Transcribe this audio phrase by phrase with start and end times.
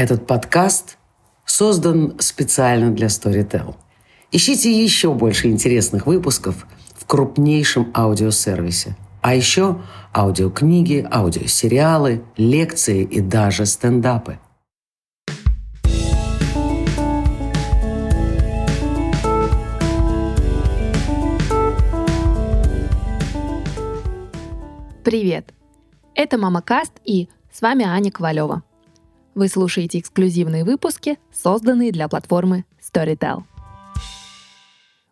[0.00, 0.96] Этот подкаст
[1.44, 3.74] создан специально для Storytel.
[4.32, 8.96] Ищите еще больше интересных выпусков в крупнейшем аудиосервисе.
[9.20, 9.82] А еще
[10.16, 14.38] аудиокниги, аудиосериалы, лекции и даже стендапы.
[25.04, 25.52] Привет!
[26.14, 28.62] Это Мама Каст и с вами Аня Ковалева.
[29.34, 33.44] Вы слушаете эксклюзивные выпуски, созданные для платформы Storytel.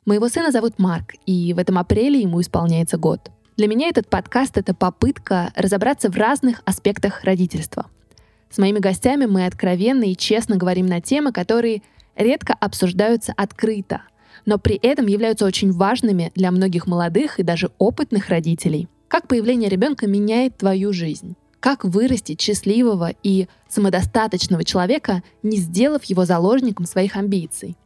[0.05, 3.31] Моего сына зовут Марк, и в этом апреле ему исполняется год.
[3.57, 7.87] Для меня этот подкаст— это попытка разобраться в разных аспектах родительства.
[8.51, 11.83] С моими гостями мы откровенно и честно говорим на темы, которые
[12.17, 14.03] редко обсуждаются открыто,
[14.47, 19.71] но при этом являются очень важными для многих молодых и даже опытных родителей— как появление
[19.71, 21.35] ребенка меняет твою жизнь?
[21.61, 27.77] Как вырастить счастливого и самодостаточного человека, не сделав его заложником своих амбиций?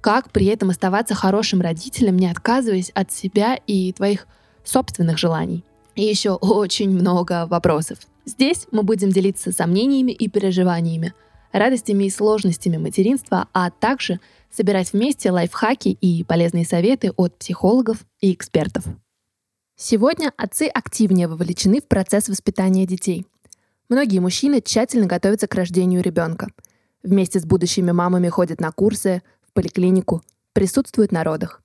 [0.00, 4.26] Как при этом оставаться хорошим родителем, не отказываясь от себя и твоих
[4.64, 5.64] собственных желаний?
[5.94, 7.98] И еще очень много вопросов.
[8.26, 11.14] Здесь мы будем делиться сомнениями и переживаниями,
[11.52, 18.32] радостями и сложностями материнства, а также собирать вместе лайфхаки и полезные советы от психологов и
[18.32, 18.84] экспертов.
[19.78, 23.26] Сегодня отцы активнее вовлечены в процесс воспитания детей.
[23.90, 26.48] Многие мужчины тщательно готовятся к рождению ребенка.
[27.02, 30.22] Вместе с будущими мамами ходят на курсы, в поликлинику,
[30.54, 31.60] присутствуют на родах.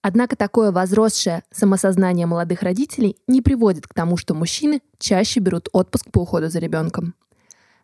[0.00, 6.08] Однако такое возросшее самосознание молодых родителей не приводит к тому, что мужчины чаще берут отпуск
[6.12, 7.16] по уходу за ребенком.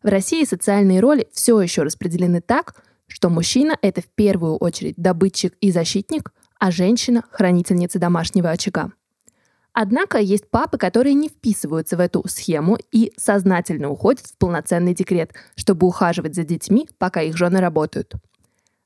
[0.00, 5.54] В России социальные роли все еще распределены так, что мужчина— это в первую очередь добытчик
[5.60, 8.92] и защитник, а женщина— хранительница домашнего очага.
[9.78, 15.34] Однако есть папы, которые не вписываются в эту схему и сознательно уходят в полноценный декрет,
[15.54, 18.14] чтобы ухаживать за детьми, пока их жены работают.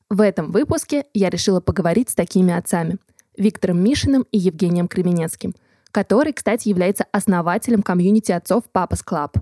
[0.09, 2.99] В этом выпуске я решила поговорить с такими отцами–
[3.37, 5.55] Виктором Мишиным и Евгением Кременецким,
[5.93, 9.39] который, кстати, является основателем комьюнити отцов Papa's Club.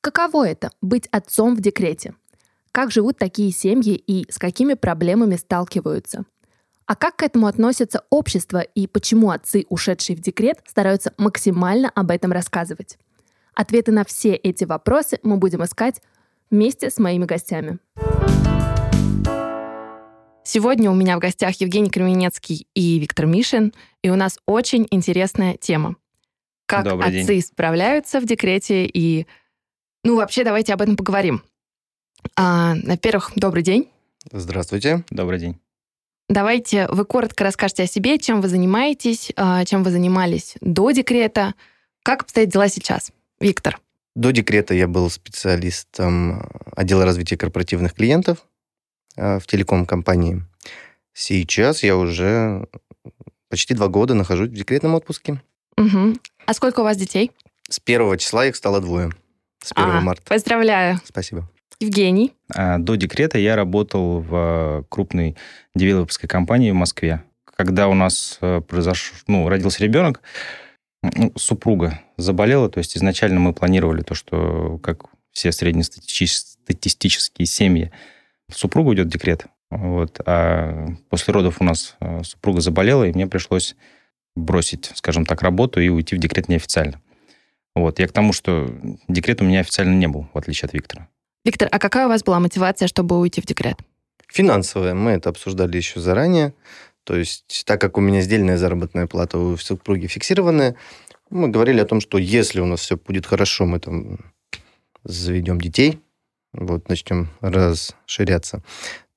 [0.00, 2.14] Каково это– быть отцом в декрете?
[2.72, 6.24] Как живут такие семьи и с какими проблемами сталкиваются–
[6.86, 12.12] а как к этому относится общество и почему отцы, ушедшие в декрет, стараются максимально об
[12.12, 12.96] этом рассказывать?
[13.54, 16.00] Ответы на все эти вопросы мы будем искать
[16.48, 17.78] вместе с моими гостями.
[20.44, 25.56] Сегодня у меня в гостях Евгений Кременецкий и Виктор Мишин, и у нас очень интересная
[25.56, 25.96] тема.
[26.66, 27.42] Как Добрый отцы день.
[27.42, 29.26] справляются в декрете и...
[30.04, 31.42] Ну, вообще, давайте об этом поговорим.
[32.36, 33.90] А, во-первых, добрый день.
[34.30, 35.04] Здравствуйте.
[35.10, 35.65] Добрый день.
[36.28, 41.54] Давайте вы коротко расскажете о себе, чем вы занимаетесь, а, чем вы занимались до декрета,
[42.02, 43.12] как обстоят дела сейчас.
[43.38, 43.78] Виктор.
[44.16, 48.38] До декрета я был специалистом отдела развития корпоративных клиентов
[49.16, 50.42] а, в телеком-компании.
[51.12, 52.66] Сейчас я уже
[53.48, 55.40] почти два года нахожусь в декретном отпуске.
[55.76, 56.16] Угу.
[56.46, 57.30] А сколько у вас детей?
[57.68, 59.12] С первого числа их стало двое.
[59.62, 60.22] С 1 а, марта.
[60.28, 61.00] Поздравляю.
[61.04, 61.48] Спасибо.
[61.80, 62.32] Евгений.
[62.54, 65.36] А, до декрета я работал в крупной
[65.74, 67.22] девелоперской компании в Москве.
[67.44, 69.12] Когда у нас э, произош...
[69.26, 70.20] ну, родился ребенок,
[71.02, 77.92] ну, супруга заболела, то есть изначально мы планировали то, что как все среднестатистические семьи,
[78.50, 79.46] супруга уйдет в декрет.
[79.70, 80.20] Вот.
[80.24, 83.76] А после родов у нас э, супруга заболела, и мне пришлось
[84.34, 87.00] бросить, скажем так, работу и уйти в декрет неофициально.
[87.74, 87.98] Вот.
[87.98, 88.70] Я к тому, что
[89.08, 91.08] декрет у меня официально не был, в отличие от Виктора.
[91.46, 93.78] Виктор, а какая у вас была мотивация, чтобы уйти в декрет?
[94.26, 94.94] Финансовая.
[94.94, 96.52] Мы это обсуждали еще заранее.
[97.04, 100.74] То есть, так как у меня сдельная заработная плата, у супруги фиксированная,
[101.30, 104.18] мы говорили о том, что если у нас все будет хорошо, мы там
[105.04, 106.00] заведем детей,
[106.52, 108.64] вот, начнем расширяться,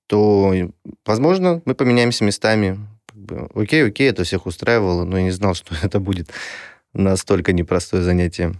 [0.05, 0.53] то,
[1.07, 2.77] возможно, мы поменяемся местами.
[3.55, 6.29] Окей, окей, это всех устраивало, но я не знал, что это будет
[6.93, 8.53] настолько непростое занятие.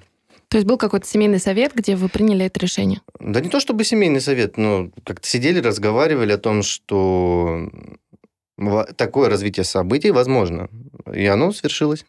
[0.50, 3.02] То есть был какой-то семейный совет, где вы приняли это решение?
[3.20, 7.70] Да не то чтобы семейный совет, но как-то сидели, разговаривали о том, что
[8.98, 10.70] такое развитие событий возможно.
[11.14, 12.06] И оно свершилось.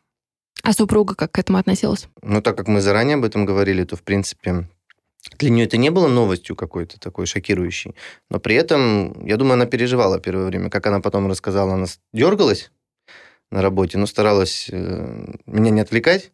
[0.63, 2.09] А супруга как к этому относилась?
[2.23, 4.69] Ну, так как мы заранее об этом говорили, то, в принципе,
[5.39, 7.95] для нее это не было новостью какой-то такой шокирующей.
[8.31, 10.71] Но при этом, я думаю, она переживала первое время.
[10.71, 12.71] Как она потом рассказала, она дергалась
[13.51, 16.33] на работе, но старалась э, меня не отвлекать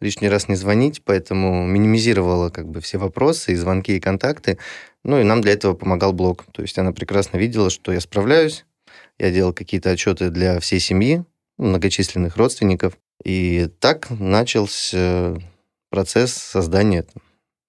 [0.00, 4.58] лишний раз не звонить, поэтому минимизировала как бы все вопросы и звонки, и контакты.
[5.04, 6.44] Ну и нам для этого помогал блог.
[6.52, 8.64] То есть она прекрасно видела, что я справляюсь.
[9.18, 11.24] Я делал какие-то отчеты для всей семьи,
[11.58, 12.98] многочисленных родственников.
[13.24, 15.36] И так начался
[15.90, 17.06] процесс создания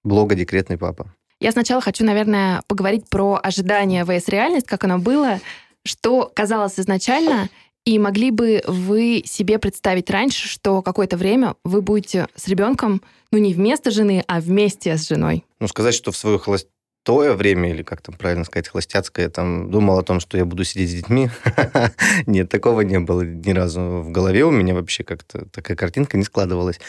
[0.04, 1.14] блога «Декретный папа».
[1.40, 5.40] Я сначала хочу, наверное, поговорить про ожидание vs реальность, как оно было,
[5.86, 7.50] что казалось изначально,
[7.88, 13.02] и могли бы вы себе представить раньше, что какое-то время вы будете с ребенком,
[13.32, 15.46] ну не вместо жены, а вместе с женой?
[15.62, 19.98] Ну, сказать, что в свое холостое время, или как там правильно сказать, холостяцкое, там думал
[20.00, 21.30] о том, что я буду сидеть с детьми.
[22.26, 26.26] Нет, такого не было ни разу в голове у меня вообще как-то такая картинка не
[26.26, 26.82] складывалась.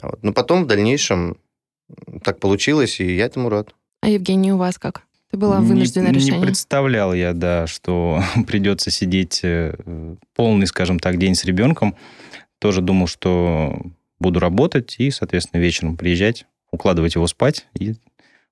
[0.00, 0.22] Вот.
[0.22, 1.36] Но потом в дальнейшем
[2.24, 3.74] так получилось, и я этому рад.
[4.00, 5.02] А Евгений, у вас как?
[5.28, 6.40] Это было вынужденное не, решение.
[6.40, 9.74] Не представлял я, да, что придется сидеть э,
[10.34, 11.96] полный, скажем так, день с ребенком.
[12.58, 13.78] Тоже думал, что
[14.18, 17.94] буду работать и, соответственно, вечером приезжать, укладывать его спать и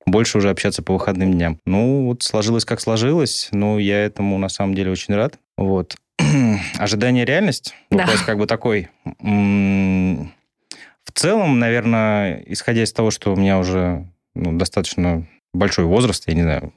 [0.07, 1.59] больше уже общаться по выходным дням.
[1.67, 5.39] Ну, вот сложилось как сложилось, но я этому на самом деле очень рад.
[5.57, 5.97] Вот.
[6.79, 7.75] Ожидание реальность.
[7.91, 8.05] Да.
[8.05, 8.89] Вопрос как бы такой.
[9.19, 16.35] В целом, наверное, исходя из того, что у меня уже ну, достаточно большой возраст, я
[16.35, 16.73] не знаю,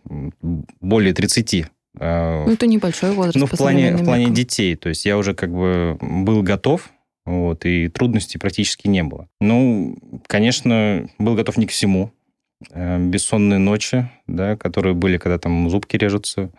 [0.79, 1.65] более 30.
[1.99, 3.35] Ну, это небольшой возраст.
[3.35, 4.75] Ну, в плане, в плане детей.
[4.75, 6.89] То есть я уже как бы был готов,
[7.25, 9.27] вот, и трудностей практически не было.
[9.39, 9.97] Ну,
[10.27, 12.11] конечно, был готов не к всему.
[12.71, 16.51] Э, бессонные ночи, да, которые были, когда там зубки режутся,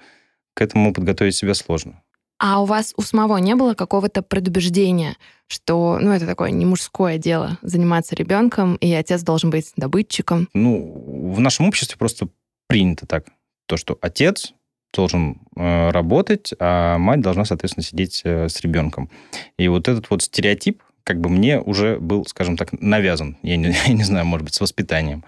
[0.54, 2.02] к этому подготовить себя сложно.
[2.42, 5.16] А у вас у самого не было какого-то предубеждения,
[5.46, 10.48] что, ну, это такое не мужское дело заниматься ребенком, и отец должен быть добытчиком?
[10.54, 12.28] Ну, в нашем обществе просто
[12.66, 13.26] принято так,
[13.66, 14.54] то, что отец
[14.94, 19.10] должен э, работать, а мать должна, соответственно, сидеть э, с ребенком.
[19.58, 23.36] И вот этот вот стереотип, как бы мне уже был, скажем так, навязан.
[23.42, 25.24] Я не, я не знаю, может быть, с воспитанием.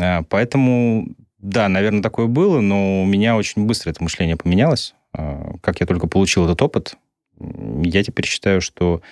[0.00, 1.08] Э, поэтому,
[1.38, 4.94] да, наверное, такое было, но у меня очень быстро это мышление поменялось.
[5.16, 6.96] Э, как я только получил этот опыт,
[7.38, 9.02] я теперь считаю, что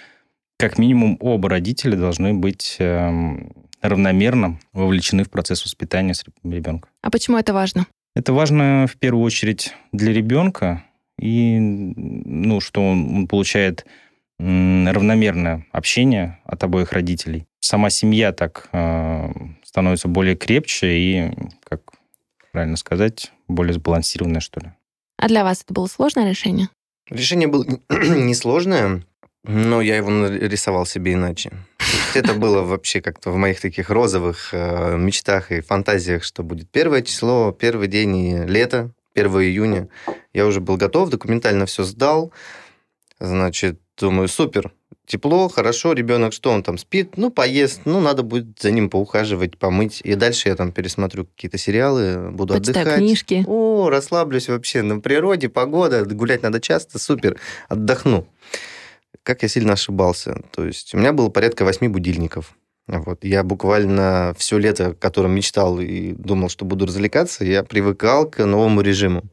[0.58, 3.52] как минимум оба родителя должны быть эм,
[3.82, 6.88] равномерно вовлечены в процесс воспитания ребенка.
[7.02, 7.86] А почему это важно?
[8.14, 10.84] Это важно в первую очередь для ребенка,
[11.20, 13.86] и ну, что он, он получает
[14.38, 17.46] равномерное общение от обоих родителей.
[17.60, 19.32] Сама семья так э,
[19.64, 21.30] становится более крепче и,
[21.64, 21.80] как
[22.52, 24.72] правильно сказать, более сбалансированная, что ли.
[25.18, 26.68] А для вас это было сложное решение?
[27.08, 29.04] Решение было несложное,
[29.44, 31.52] но я его нарисовал себе иначе.
[32.14, 37.02] Это было вообще как-то в моих таких розовых э, мечтах и фантазиях, что будет первое
[37.02, 39.88] число, первый день и лето, 1 июня.
[40.32, 42.32] Я уже был готов, документально все сдал.
[43.18, 44.72] Значит, думаю, супер,
[45.06, 49.58] тепло, хорошо, ребенок что он там спит, ну, поест, ну, надо будет за ним поухаживать,
[49.58, 50.00] помыть.
[50.04, 52.98] И дальше я там пересмотрю какие-то сериалы, буду Почитаю отдыхать.
[52.98, 53.44] книжки.
[53.46, 57.38] О, расслаблюсь вообще на природе, погода, гулять надо часто, супер,
[57.68, 58.26] отдохну.
[59.22, 60.42] Как я сильно ошибался.
[60.52, 62.56] То есть у меня было порядка восьми будильников.
[62.86, 63.24] Вот.
[63.24, 68.80] Я буквально все лето, которым мечтал и думал, что буду развлекаться, я привыкал к новому
[68.82, 69.24] режиму.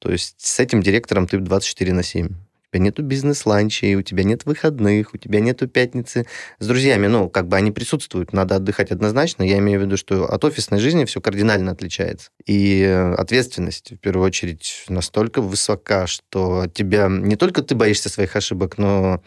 [0.00, 2.30] То есть с этим директором ты 24 на 7
[2.76, 6.26] тебя нету бизнес-ланчей, у тебя нет выходных, у тебя нету пятницы
[6.58, 7.06] с друзьями.
[7.06, 9.42] Ну, как бы они присутствуют, надо отдыхать однозначно.
[9.42, 12.30] Я имею в виду, что от офисной жизни все кардинально отличается.
[12.44, 18.36] И э, ответственность, в первую очередь, настолько высока, что тебя не только ты боишься своих
[18.36, 19.22] ошибок, но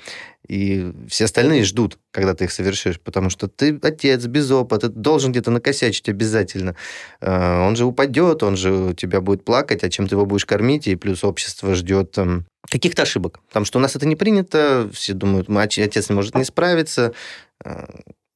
[0.49, 4.95] и все остальные ждут, когда ты их совершишь, потому что ты отец без опыта, ты
[4.95, 6.75] должен где-то накосячить обязательно.
[7.21, 10.87] Э, он же упадет, он же тебя будет плакать, а чем ты его будешь кормить,
[10.87, 13.39] и плюс общество ждет там, каких-то ошибок.
[13.47, 17.13] Потому что у нас это не принято, все думают, отец не может не справиться,
[17.63, 17.85] э,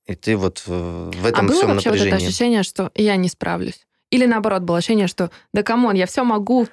[0.05, 2.11] и ты вот в этом а было всем вообще напряжении.
[2.11, 3.87] вот это ощущение, что я не справлюсь?
[4.11, 6.67] Или наоборот, было ощущение, что да come on, я все могу,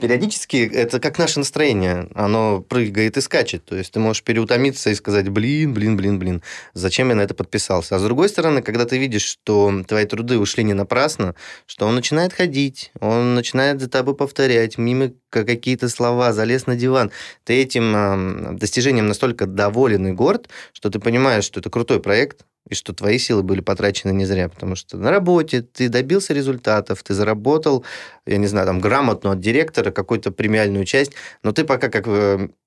[0.00, 2.08] Периодически это как наше настроение.
[2.14, 3.64] Оно прыгает и скачет.
[3.64, 6.42] То есть ты можешь переутомиться и сказать, блин, блин, блин, блин,
[6.72, 7.96] зачем я на это подписался?
[7.96, 11.34] А с другой стороны, когда ты видишь, что твои труды ушли не напрасно,
[11.66, 17.10] что он начинает ходить, он начинает за тобой повторять, мимо какие-то слова, залез на диван,
[17.44, 22.44] ты этим э, достижением настолько доволен и горд, что ты понимаешь, что это крутой проект,
[22.68, 27.02] и что твои силы были потрачены не зря, потому что на работе ты добился результатов,
[27.02, 27.84] ты заработал,
[28.26, 31.12] я не знаю, там, грамотно от директора какую-то премиальную часть,
[31.42, 32.06] но ты пока как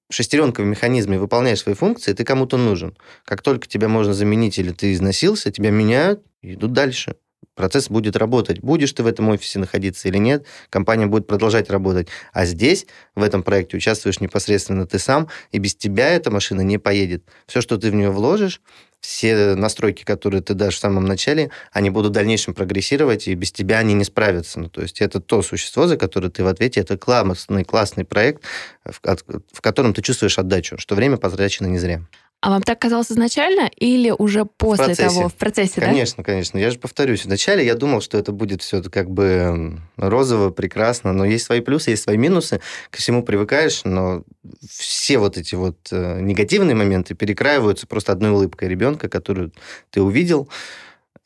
[0.10, 2.98] шестеренка в механизме выполняешь свои функции, ты кому-то нужен.
[3.26, 7.16] Как только тебя можно заменить или ты износился, тебя меняют идут дальше.
[7.56, 8.62] Процесс будет работать.
[8.62, 12.08] Будешь ты в этом офисе находиться или нет, компания будет продолжать работать.
[12.32, 16.80] А здесь, в этом проекте, участвуешь непосредственно ты сам, и без тебя эта машина не
[16.80, 17.24] поедет.
[17.46, 18.62] Все, что ты в нее вложишь,
[19.04, 23.52] все настройки, которые ты дашь в самом начале, они будут в дальнейшем прогрессировать, и без
[23.52, 24.62] тебя они не справятся.
[24.62, 28.44] Ну, то есть это то существо, за которое ты в ответе, это классный, классный проект,
[28.86, 32.02] в, в котором ты чувствуешь отдачу, что время потрачено не зря.
[32.44, 35.08] А вам так казалось изначально или уже после процессе.
[35.08, 35.88] того, в процессе, да?
[35.88, 36.58] Конечно, конечно.
[36.58, 41.24] Я же повторюсь, вначале я думал, что это будет все как бы розово, прекрасно, но
[41.24, 42.60] есть свои плюсы, есть свои минусы.
[42.90, 44.24] Ко всему привыкаешь, но
[44.70, 49.54] все вот эти вот э, негативные моменты перекраиваются просто одной улыбкой ребенка, которую
[49.90, 50.50] ты увидел.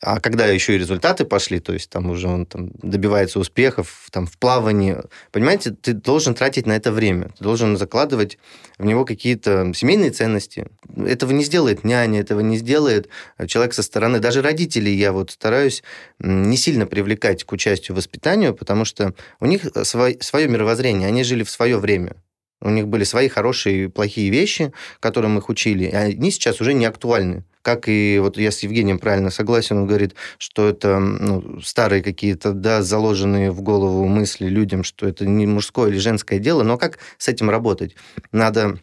[0.00, 4.26] А когда еще и результаты пошли, то есть там уже он там, добивается успехов там,
[4.26, 4.98] в плавании,
[5.32, 8.38] понимаете, ты должен тратить на это время, ты должен закладывать
[8.78, 10.68] в него какие-то семейные ценности.
[10.96, 13.08] Этого не сделает няня, этого не сделает
[13.48, 14.20] человек со стороны.
[14.20, 15.82] Даже родителей я вот стараюсь
[16.20, 21.24] не сильно привлекать к участию в воспитанию, потому что у них свой, свое мировоззрение, они
[21.24, 22.14] жили в свое время.
[22.60, 26.74] У них были свои хорошие и плохие вещи, которым их учили, и они сейчас уже
[26.74, 27.44] не актуальны.
[27.62, 32.52] Как и вот я с Евгением правильно согласен, он говорит, что это ну, старые какие-то,
[32.52, 36.98] да, заложенные в голову мысли людям, что это не мужское или женское дело, но как
[37.18, 37.94] с этим работать?
[38.32, 38.80] Надо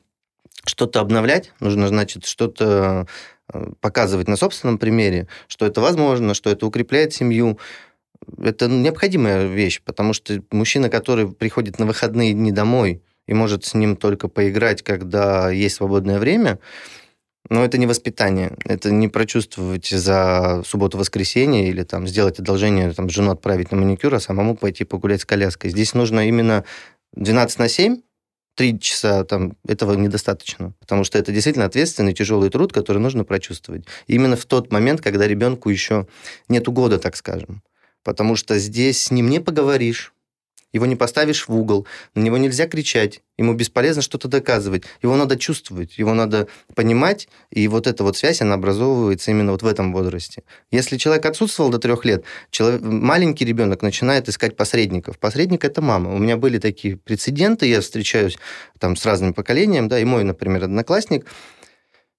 [0.66, 3.08] что-то обновлять, нужно, значит, что-то
[3.54, 7.60] э, показывать на собственном примере, что это возможно, что это укрепляет семью.
[8.42, 13.74] Это необходимая вещь, потому что мужчина, который приходит на выходные дни домой и может с
[13.74, 16.60] ним только поиграть, когда есть свободное время,
[17.50, 23.32] но это не воспитание, это не прочувствовать за субботу-воскресенье или там сделать одолжение, там, жену
[23.32, 25.70] отправить на маникюр, а самому пойти погулять с коляской.
[25.70, 26.66] Здесь нужно именно
[27.14, 28.02] 12 на 7,
[28.56, 33.86] три часа там этого недостаточно, потому что это действительно ответственный тяжелый труд, который нужно прочувствовать.
[34.08, 36.08] И именно в тот момент, когда ребенку еще
[36.50, 37.62] нет года, так скажем,
[38.04, 40.15] потому что здесь с ним не поговоришь,
[40.76, 44.84] его не поставишь в угол, на него нельзя кричать, ему бесполезно что-то доказывать.
[45.02, 49.64] Его надо чувствовать, его надо понимать, и вот эта вот связь, она образовывается именно вот
[49.64, 50.44] в этом возрасте.
[50.72, 55.18] Если человек отсутствовал до трех лет, человек, маленький ребенок начинает искать посредников.
[55.18, 56.14] Посредник– это мама.
[56.14, 58.38] У меня были такие прецеденты, я встречаюсь
[58.78, 61.26] там с разным поколением, да, и мой, например, одноклассник.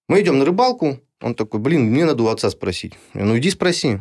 [0.09, 2.95] Мы идем на рыбалку, он такой, блин, мне надо у отца спросить.
[3.13, 3.99] Я, ну, иди спроси.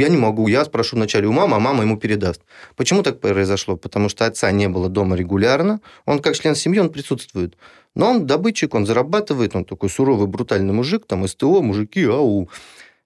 [0.00, 2.40] Я не могу, я спрошу вначале у мамы, а мама ему передаст.
[2.74, 3.76] Почему так произошло?
[3.76, 7.58] Потому что отца не было дома регулярно, он как член семьи, он присутствует.
[7.94, 12.48] Но он добытчик, он зарабатывает, он такой суровый, брутальный мужик, там СТО, мужики, ау.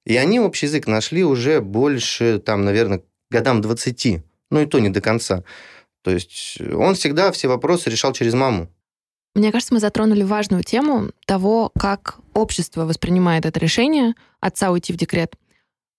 [0.07, 4.23] И они общий язык нашли уже больше, там, наверное, годам 20.
[4.53, 5.43] Ну и то не до конца.
[6.03, 8.69] То есть он всегда все вопросы решал через маму.
[9.35, 14.97] Мне кажется, мы затронули важную тему того, как общество воспринимает это решение отца уйти в
[14.97, 15.35] декрет.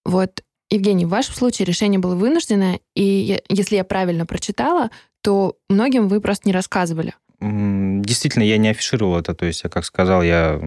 [0.06, 4.90] Вот Евгений, в вашем случае решение было вынужденное, и если я правильно прочитала,
[5.22, 7.14] то многим вы просто не рассказывали.
[7.40, 9.36] Действительно, я не афишировал это.
[9.36, 10.60] То есть, я, как сказал, я,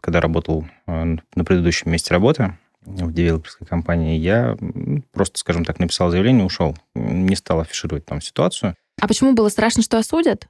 [0.00, 4.56] когда работал э, на предыдущем месте работы в девелоперской компании, я
[5.12, 6.76] просто, скажем так, написал заявление, ушел.
[6.94, 8.76] Не стал афишировать там ситуацию.
[9.00, 10.48] А почему было страшно, что осудят?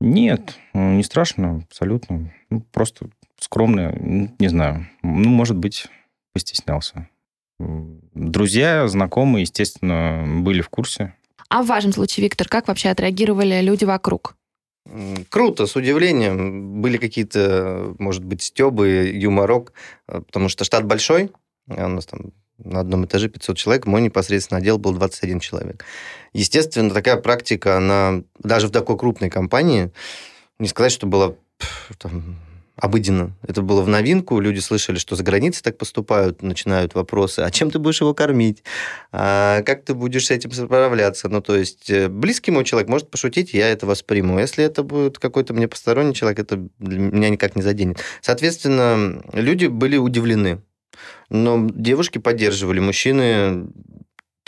[0.00, 2.34] Нет, не страшно, абсолютно.
[2.50, 3.08] Ну, просто
[3.38, 3.94] скромно,
[4.38, 4.86] не знаю.
[5.02, 5.86] Ну, может быть,
[6.32, 7.08] постеснялся.
[7.58, 11.14] Друзья, знакомые, естественно, были в курсе.
[11.48, 14.36] А в вашем случае, Виктор, как вообще отреагировали люди вокруг?
[15.30, 16.82] Круто, с удивлением.
[16.82, 19.72] Были какие-то, может быть, стебы, юморок,
[20.08, 21.30] э, потому что штат большой,
[21.68, 25.84] а у нас там на одном этаже 500 человек, мой непосредственно отдел был 21 человек.
[26.32, 29.90] Естественно, такая практика, она даже в такой крупной компании,
[30.58, 31.34] не сказать, что была
[31.98, 32.36] там,
[32.76, 33.36] обыденно.
[33.46, 37.70] Это было в новинку, люди слышали, что за границей так поступают, начинают вопросы, а чем
[37.70, 38.64] ты будешь его кормить?
[39.12, 41.28] А как ты будешь с этим справляться?
[41.28, 44.40] Ну, то есть, э, близкий мой человек может пошутить, я это восприму.
[44.40, 48.00] Если это будет какой-то мне посторонний человек, это меня никак не заденет.
[48.20, 50.62] Соответственно, люди были удивлены.
[51.30, 53.66] Но девушки поддерживали, мужчины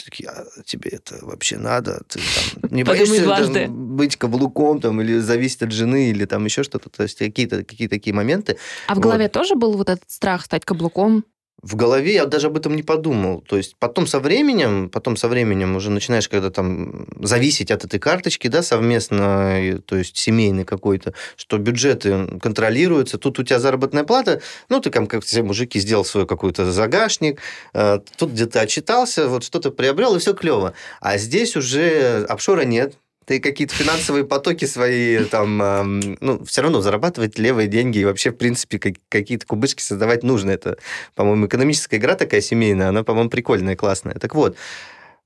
[0.04, 2.02] такие, а тебе это вообще надо?
[2.08, 2.20] Ты
[2.60, 6.90] там, не боишься там, быть каблуком там, или зависеть от жены, или там еще что-то?
[6.90, 8.58] То есть какие-то какие такие моменты.
[8.86, 9.02] А в Вот.
[9.04, 11.24] голове тоже был вот этот страх стать каблуком?
[11.62, 13.40] В голове я даже об этом не подумал.
[13.40, 17.98] То есть потом со временем, потом со временем уже начинаешь когда там зависеть от этой
[17.98, 24.42] карточки, да, совместно, то есть семейный какой-то, что бюджеты контролируются, тут у тебя заработная плата,
[24.68, 27.40] ну, ты там, как все мужики, сделал свой какой-то загашник,
[27.72, 30.74] э, тут где-то отчитался, вот что-то приобрел, и все клево.
[31.00, 36.80] А здесь уже офшора нет, ты какие-то финансовые потоки свои там, эм, ну, все равно
[36.80, 40.52] зарабатывать левые деньги и вообще, в принципе, как- какие-то кубышки создавать нужно.
[40.52, 40.78] Это,
[41.16, 44.14] по-моему, экономическая игра такая семейная, она, по-моему, прикольная, классная.
[44.14, 44.56] Так вот,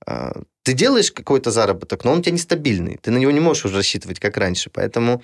[0.06, 2.98] э, ты делаешь какой-то заработок, но он у тебя нестабильный.
[3.02, 4.70] Ты на него не можешь уже рассчитывать, как раньше.
[4.72, 5.22] Поэтому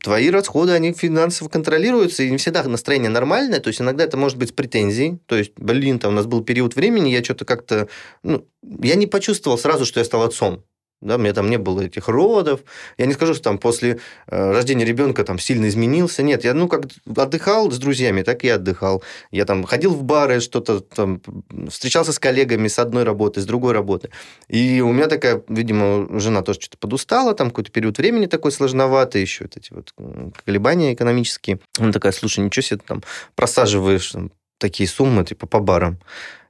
[0.00, 3.58] твои расходы, они финансово контролируются, и не всегда настроение нормальное.
[3.58, 5.18] То есть иногда это может быть с претензией.
[5.26, 7.88] То есть, блин, там у нас был период времени, я что-то как-то...
[8.22, 10.62] Ну, я не почувствовал сразу, что я стал отцом.
[11.02, 12.60] Да, у меня там не было этих родов.
[12.96, 16.22] Я не скажу, что там после э, рождения ребенка там сильно изменился.
[16.22, 19.02] Нет, я ну как отдыхал с друзьями, так и отдыхал.
[19.30, 21.20] Я там ходил в бары, что-то там
[21.68, 24.08] встречался с коллегами с одной работы, с другой работы.
[24.48, 29.20] И у меня такая, видимо, жена тоже что-то подустала, там какой-то период времени такой сложноватый,
[29.20, 29.92] еще вот эти вот
[30.46, 31.60] колебания экономические.
[31.78, 33.02] Она такая, слушай, ничего себе ты там
[33.34, 35.98] просаживаешь там, такие суммы, типа по барам.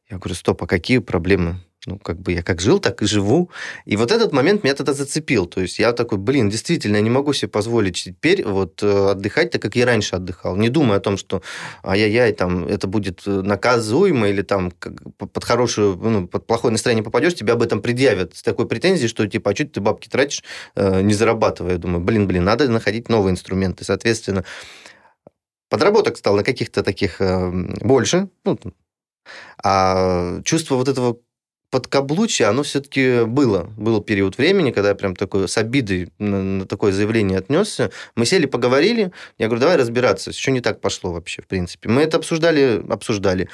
[0.08, 1.60] Я говорю, стоп, а какие проблемы?
[1.86, 3.50] Ну, как бы я как жил, так и живу.
[3.84, 5.46] И вот этот момент меня тогда зацепил.
[5.46, 9.52] То есть я такой, блин, действительно, я не могу себе позволить теперь вот э, отдыхать
[9.52, 10.56] так, как я раньше отдыхал.
[10.56, 11.42] Не думая о том, что
[11.84, 17.34] ай-яй-яй, там, это будет э, наказуемо или там под хорошую, ну, под плохое настроение попадешь,
[17.34, 20.42] тебя об этом предъявят с такой претензией, что типа, а что ты бабки тратишь,
[20.74, 21.72] э, не зарабатывая?
[21.72, 23.84] Я думаю, блин, блин, надо находить новые инструменты.
[23.84, 24.44] Соответственно,
[25.68, 27.20] подработок стало на каких-то таких
[27.80, 28.58] больше, ну,
[29.62, 31.18] а чувство вот этого
[31.70, 33.70] подкаблучие, оно все-таки было.
[33.76, 37.90] Был период времени, когда я прям такой с обидой на, на такое заявление отнесся.
[38.14, 39.12] Мы сели, поговорили.
[39.38, 41.88] Я говорю, давай разбираться, что не так пошло вообще, в принципе.
[41.88, 43.48] Мы это обсуждали, обсуждали.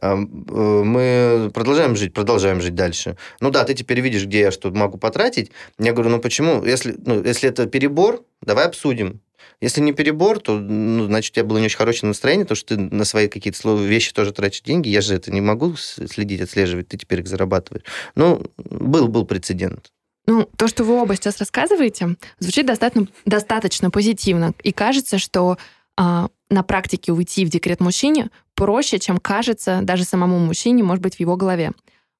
[0.00, 3.16] Э, мы продолжаем жить, продолжаем жить дальше.
[3.40, 5.50] Ну да, ты теперь видишь, где я что могу потратить.
[5.78, 6.64] Я говорю, ну почему?
[6.64, 9.20] Если, ну, если это перебор, давай обсудим.
[9.60, 12.76] Если не перебор, то, ну, значит, у тебя было не очень хорошее настроение, то, что
[12.76, 14.88] ты на свои какие-то вещи тоже тратишь деньги.
[14.88, 17.84] Я же это не могу следить, отслеживать, ты теперь их зарабатываешь.
[18.14, 19.90] Ну, был, был прецедент.
[20.26, 24.54] Ну, то, что вы оба сейчас рассказываете, звучит достаточно, достаточно позитивно.
[24.62, 25.58] И кажется, что
[25.98, 31.16] э, на практике уйти в декрет мужчине проще, чем кажется даже самому мужчине, может быть,
[31.16, 31.72] в его голове.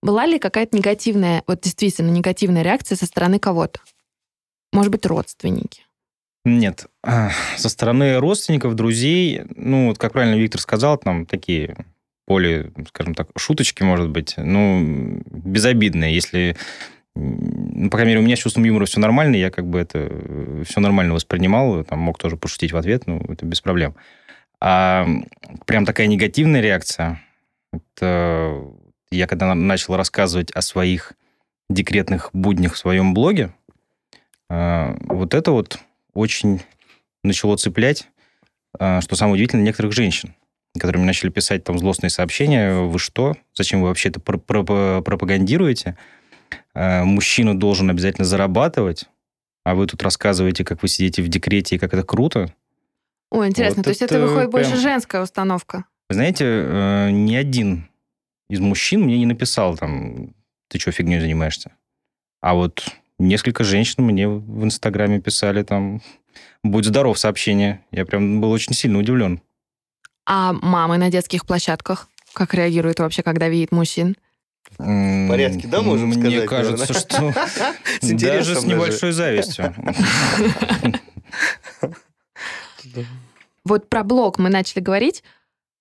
[0.03, 3.81] Была ли какая-то негативная, вот действительно негативная реакция со стороны кого-то?
[4.73, 5.83] Может быть, родственники?
[6.45, 6.87] Нет.
[7.57, 11.77] Со стороны родственников, друзей, ну, вот как правильно Виктор сказал, там такие
[12.27, 16.15] более, скажем так, шуточки, может быть, ну, безобидные.
[16.15, 16.57] Если,
[17.15, 20.65] ну, по крайней мере, у меня с чувством юмора все нормально, я как бы это
[20.67, 23.97] все нормально воспринимал, там мог тоже пошутить в ответ, ну, это без проблем.
[24.61, 25.07] А
[25.67, 27.21] прям такая негативная реакция,
[27.73, 28.65] это
[29.11, 31.15] я когда начал рассказывать о своих
[31.69, 33.53] декретных буднях в своем блоге,
[34.49, 35.81] а, вот это вот
[36.15, 36.63] очень
[37.23, 38.09] начало цеплять,
[38.79, 40.35] а, что самое удивительное, некоторых женщин,
[40.79, 42.81] которые мне начали писать там злостные сообщения.
[42.81, 43.37] Вы что?
[43.55, 45.97] Зачем вы вообще это пропагандируете?
[46.75, 49.07] А, мужчина должен обязательно зарабатывать,
[49.65, 52.53] а вы тут рассказываете, как вы сидите в декрете и как это круто.
[53.31, 54.63] О, интересно, вот то есть это выходит прям...
[54.63, 55.85] больше женская установка?
[56.09, 57.89] Вы знаете, э, ни один
[58.49, 60.35] из мужчин мне не написал там,
[60.69, 61.73] ты что, фигней занимаешься?
[62.41, 62.85] А вот
[63.21, 66.01] Несколько женщин мне в Инстаграме писали там
[66.65, 67.85] «Будь здоров» сообщение.
[67.91, 69.43] Я прям был очень сильно удивлен.
[70.25, 72.09] А мамы на детских площадках?
[72.33, 74.17] Как реагируют вообще, когда видят мужчин?
[74.79, 76.39] В порядке, да, можем Мне сказать?
[76.39, 77.35] Мне кажется, что
[78.03, 79.75] даже с небольшой завистью.
[83.63, 85.23] Вот про блог мы начали говорить.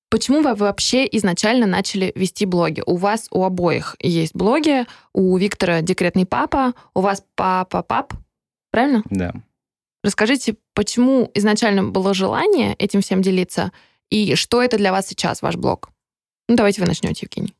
[0.10, 2.82] Почему вы вообще изначально начали вести блоги?
[2.86, 8.14] У вас у обоих есть блоги, у Виктора декретный папа, у вас папа-пап,
[8.72, 9.04] правильно?
[9.10, 9.34] Да.
[10.04, 13.72] Расскажите, почему изначально было желание этим всем делиться,
[14.10, 15.90] и что это для вас сейчас, ваш блог?
[16.48, 17.54] Ну, давайте вы начнете, Евгений.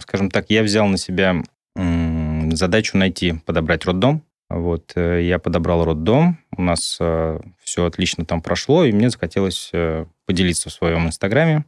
[0.00, 1.42] Скажем так, я взял на себя
[1.76, 4.22] задачу найти, подобрать роддом.
[4.48, 7.40] Вот, э, я подобрал роддом, у нас э,
[7.74, 11.64] все отлично там прошло, и мне захотелось э, поделиться в своем инстаграме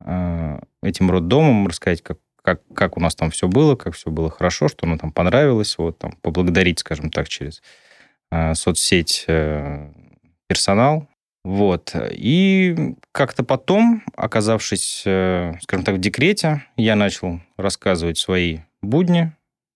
[0.00, 4.68] этим роддомом, рассказать, как, как, как у нас там все было, как все было хорошо,
[4.68, 7.62] что нам там понравилось, вот там поблагодарить, скажем так, через
[8.54, 9.24] соцсеть
[10.46, 11.08] персонал.
[11.42, 11.96] Вот.
[12.12, 19.32] И как-то потом, оказавшись, скажем так, в декрете, я начал рассказывать свои будни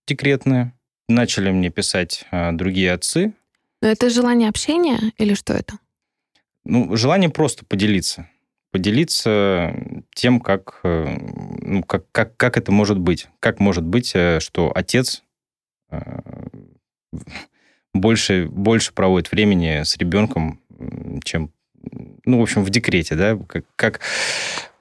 [0.07, 0.73] декретные,
[1.09, 3.33] начали мне писать другие отцы.
[3.83, 5.75] Но это желание общения или что это?
[6.65, 8.29] Ну, желание просто поделиться.
[8.71, 9.75] Поделиться
[10.15, 11.19] тем, как, э,
[11.61, 13.29] ну, как, как, как это может быть.
[13.41, 15.25] Как может быть, э, что отец
[15.91, 16.01] э,
[17.93, 20.61] больше, больше проводит времени с ребенком,
[21.25, 21.51] чем,
[22.25, 23.37] ну, в общем, в декрете, да?
[23.37, 24.01] Как, как,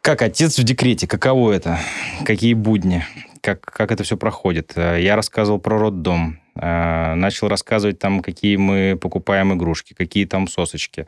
[0.01, 1.79] как отец в декрете, каково это?
[2.23, 3.03] Какие будни?
[3.41, 4.73] как, как это все проходит.
[4.77, 11.07] Я рассказывал про роддом, начал рассказывать там, какие мы покупаем игрушки, какие там сосочки.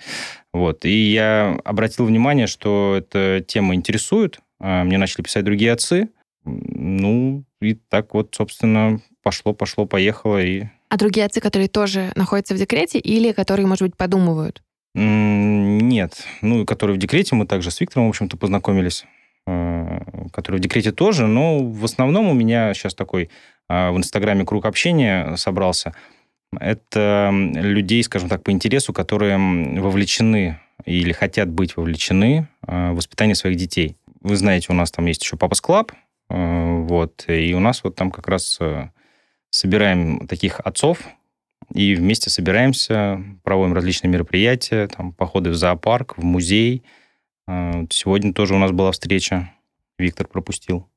[0.53, 0.85] Вот.
[0.85, 4.39] И я обратил внимание, что эта тема интересует.
[4.59, 6.09] Э, мне начали писать другие отцы.
[6.45, 10.41] Ну, и так вот, собственно, пошло, пошло, поехало.
[10.41, 10.65] И...
[10.89, 14.61] А другие отцы, которые тоже находятся в декрете или которые, может быть, подумывают?
[14.93, 16.25] Нет.
[16.41, 19.05] Ну, которые в декрете, мы также с Виктором, в общем-то, познакомились.
[19.47, 19.99] Э,
[20.31, 23.29] которые в декрете тоже, но в основном у меня сейчас такой
[23.69, 25.93] э, в Инстаграме круг общения собрался.
[26.59, 29.37] Это людей, скажем так, по интересу, которые
[29.79, 33.95] вовлечены или хотят быть вовлечены в воспитание своих детей.
[34.21, 35.91] Вы знаете, у нас там есть еще Папа Склаб,
[36.29, 38.59] вот, и у нас вот там как раз
[39.49, 40.99] собираем таких отцов,
[41.73, 46.83] и вместе собираемся, проводим различные мероприятия, там, походы в зоопарк, в музей.
[47.47, 49.51] А, сегодня тоже у нас была встреча.
[49.97, 50.87] Виктор пропустил.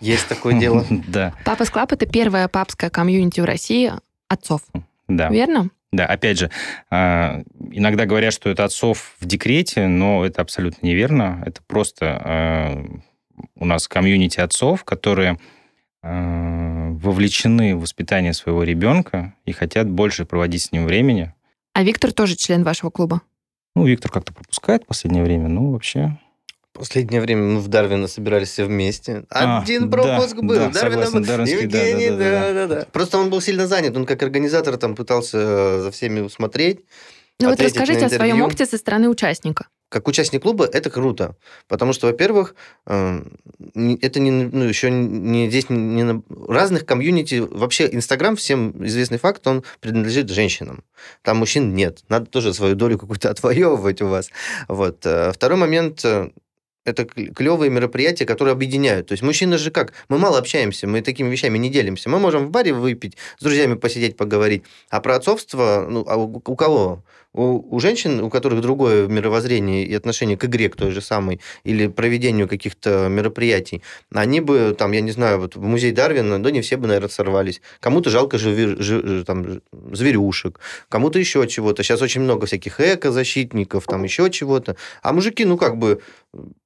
[0.00, 0.84] Есть такое дело.
[1.08, 1.34] Да.
[1.44, 3.92] Papa's Club– это первая папская комьюнити в России
[4.28, 4.62] отцов.
[5.08, 5.28] Да.
[5.30, 5.70] Верно?
[5.90, 6.50] Да, опять же,
[6.90, 11.42] а, иногда говорят, что это отцов в декрете, но это абсолютно неверно.
[11.46, 12.84] Это просто а,
[13.56, 15.38] у нас комьюнити отцов, которые
[16.00, 21.34] вовлечены в воспитание своего ребенка и хотят больше проводить с ним времени.
[21.74, 23.20] А Виктор тоже член вашего клуба?
[23.78, 26.18] Ну, Виктор как-то пропускает в последнее время, ну, вообще...
[26.72, 29.24] Последнее время мы в Дарвина собирались все вместе.
[29.30, 30.54] А, Один пропуск да, был.
[30.54, 33.96] Да, Дарвина согласен, Дарвинский, Евгений, да, да, да, да, да, Просто он был сильно занят.
[33.96, 36.80] Он как организатор там пытался э, за всеми смотреть.
[37.40, 41.92] Ну вот расскажите о своем опыте со стороны участника как участник клуба это круто, потому
[41.92, 42.54] что, во-первых,
[42.86, 43.22] э,
[44.02, 47.36] это не, ну, еще не здесь не на разных комьюнити.
[47.36, 50.84] Вообще Инстаграм, всем известный факт, он принадлежит женщинам.
[51.22, 52.04] Там мужчин нет.
[52.08, 54.30] Надо тоже свою долю какую-то отвоевывать у вас.
[54.68, 55.06] Вот.
[55.06, 56.30] Э, второй момент э,
[56.88, 59.08] это клевые мероприятия, которые объединяют.
[59.08, 59.92] То есть мужчины же как?
[60.08, 62.08] Мы мало общаемся, мы такими вещами не делимся.
[62.08, 64.64] Мы можем в баре выпить, с друзьями посидеть, поговорить.
[64.90, 67.04] А про отцовство, ну, а у, у кого?
[67.34, 71.40] У, у женщин, у которых другое мировоззрение и отношение к игре, к той же самой,
[71.62, 76.50] или проведению каких-то мероприятий, они бы, там, я не знаю, вот в музей Дарвина, да
[76.50, 77.60] не все бы, наверное, сорвались.
[77.80, 79.60] Кому-то жалко живи, жи, там,
[79.92, 81.82] зверюшек, кому-то еще чего-то.
[81.82, 84.76] Сейчас очень много всяких эко-защитников, там еще чего-то.
[85.02, 86.00] А мужики, ну, как бы,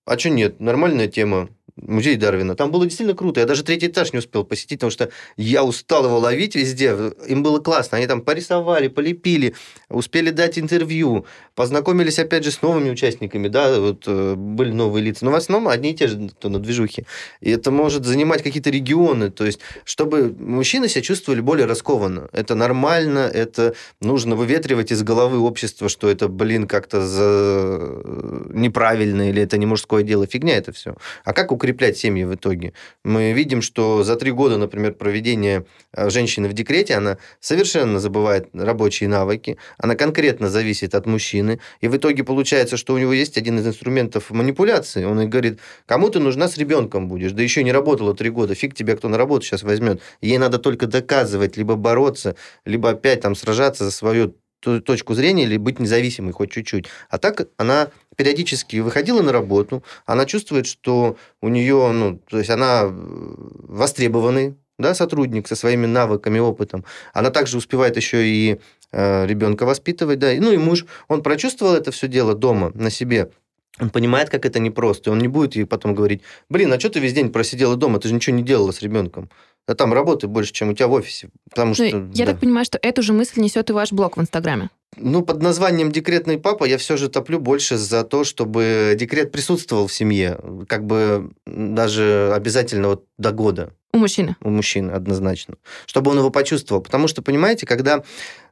[0.05, 2.55] а что нет, нормальная тема музей Дарвина.
[2.55, 3.41] Там было действительно круто.
[3.41, 6.95] Я даже третий этаж не успел посетить, потому что я устал его ловить везде.
[7.27, 7.99] Им было классно.
[7.99, 9.55] Они там порисовали, полепили,
[9.89, 13.49] успели дать интервью, познакомились опять же с новыми участниками.
[13.49, 15.25] Да, вот э, были новые лица.
[15.25, 17.07] Но в основном одни и те же, кто на движухе.
[17.41, 19.31] И это может занимать какие-то регионы.
[19.31, 22.29] То есть, чтобы мужчины себя чувствовали более раскованно.
[22.33, 28.03] Это нормально, это нужно выветривать из головы общества, что это, блин, как-то за...
[28.51, 30.27] неправильно или это не мужское дело.
[30.27, 30.97] Фигня это все.
[31.25, 32.73] А как укреплять семьи в итоге.
[33.05, 38.49] Мы видим, что за три года, например, проведения э, женщины в декрете, она совершенно забывает
[38.53, 43.39] рабочие навыки, она конкретно зависит от мужчины, и в итоге получается, что у него есть
[43.39, 45.05] один из инструментов манипуляции.
[45.05, 48.57] Он и говорит, кому ты нужна с ребенком будешь, да еще не работала три года,
[48.57, 50.03] фиг тебя кто на работу сейчас возьмет.
[50.21, 55.57] Ей надо только доказывать, либо бороться, либо опять там сражаться за свою точку зрения или
[55.57, 56.87] быть независимой хоть чуть-чуть.
[57.09, 62.51] А так она периодически выходила на работу, она чувствует, что у нее, ну, то есть
[62.51, 66.85] она востребованный да, сотрудник со своими навыками, опытом.
[67.13, 70.33] Она также успевает еще и э, ребенка воспитывать, да.
[70.39, 73.31] Ну и муж, он прочувствовал это все дело дома на себе.
[73.81, 76.91] Он понимает, как это непросто, и он не будет ей потом говорить, блин, а что
[76.91, 79.31] ты весь день просидела дома, ты же ничего не делала с ребенком
[79.67, 81.29] а там работы больше, чем у тебя в офисе.
[81.49, 82.33] Потому ну, что, я да.
[82.33, 84.71] так понимаю, что эту же мысль несет и ваш блог в Инстаграме.
[84.97, 89.87] Ну, под названием «Декретный папа» я все же топлю больше за то, чтобы декрет присутствовал
[89.87, 93.73] в семье, как бы даже обязательно вот до года.
[93.95, 94.37] У мужчины?
[94.43, 95.57] У мужчины, однозначно.
[95.87, 96.83] Чтобы он его почувствовал.
[96.83, 98.03] Потому что, понимаете, когда...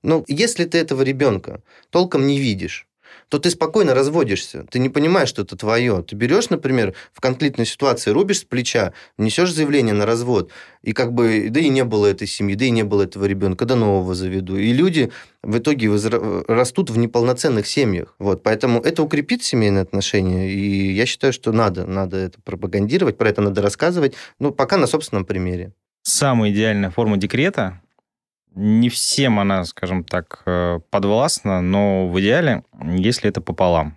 [0.03, 2.87] Ну, если ты этого ребенка толком не видишь,
[3.31, 4.67] то ты спокойно разводишься.
[4.71, 6.03] Ты не понимаешь, что это твое.
[6.03, 10.51] Ты берешь, например, в конфликтной ситуации, рубишь с плеча, несешь заявление на развод,
[10.83, 13.67] и как бы, да и не было этой семьи, да и не было этого ребенка,
[13.67, 14.57] да нового заведу.
[14.57, 15.13] И люди
[15.43, 15.95] в итоге
[16.49, 18.17] растут в неполноценных семьях.
[18.19, 23.29] Вот, поэтому это укрепит семейные отношения, и я считаю, что надо, надо это пропагандировать, про
[23.29, 25.73] это надо рассказывать, ну, пока на собственном примере.
[26.03, 27.81] Самая идеальная форма декрета
[28.55, 32.65] не всем она, скажем так, э, подвластна, но в идеале,
[32.97, 33.97] если это пополам.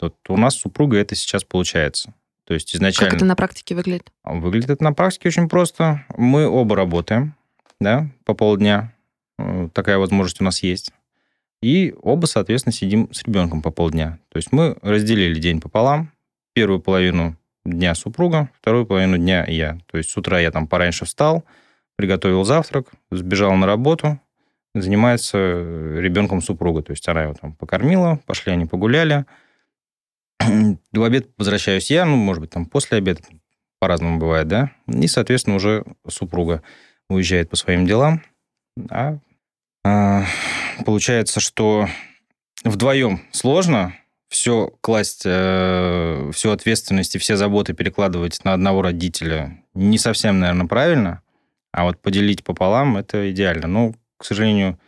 [0.00, 2.14] Вот у нас с супругой это сейчас получается.
[2.44, 3.10] То есть изначально...
[3.10, 4.12] Как это на практике выглядит?
[4.24, 6.04] Выглядит это на практике очень просто.
[6.16, 7.34] Мы оба работаем,
[7.80, 8.92] да, по полдня.
[9.38, 10.92] Э, такая возможность у нас есть.
[11.62, 14.18] И оба, соответственно, сидим с ребенком по полдня.
[14.28, 16.12] То есть мы разделили день пополам.
[16.54, 19.78] Первую половину дня супруга, вторую половину дня я.
[19.90, 21.44] То есть с утра я там пораньше встал,
[21.96, 24.20] приготовил завтрак, сбежал на работу,
[24.74, 26.82] занимается э, ребенком супруга.
[26.82, 29.24] То есть она его там покормила, пошли они погуляли.
[30.92, 33.22] В обед возвращаюсь я, ну, может быть, там после обеда,
[33.78, 34.70] по-разному бывает, да?
[34.86, 36.62] И, соответственно, уже супруга
[37.08, 38.22] уезжает по своим делам.
[38.90, 39.18] А,
[39.84, 40.24] а
[40.84, 41.88] получается, что
[42.64, 43.94] вдвоем сложно,
[44.28, 50.66] все класть, э, всю ответственность и все заботы перекладывать на одного родителя не совсем, наверное,
[50.66, 51.22] правильно.
[51.76, 53.66] А вот поделить пополам это идеально.
[53.66, 54.78] Но, к сожалению,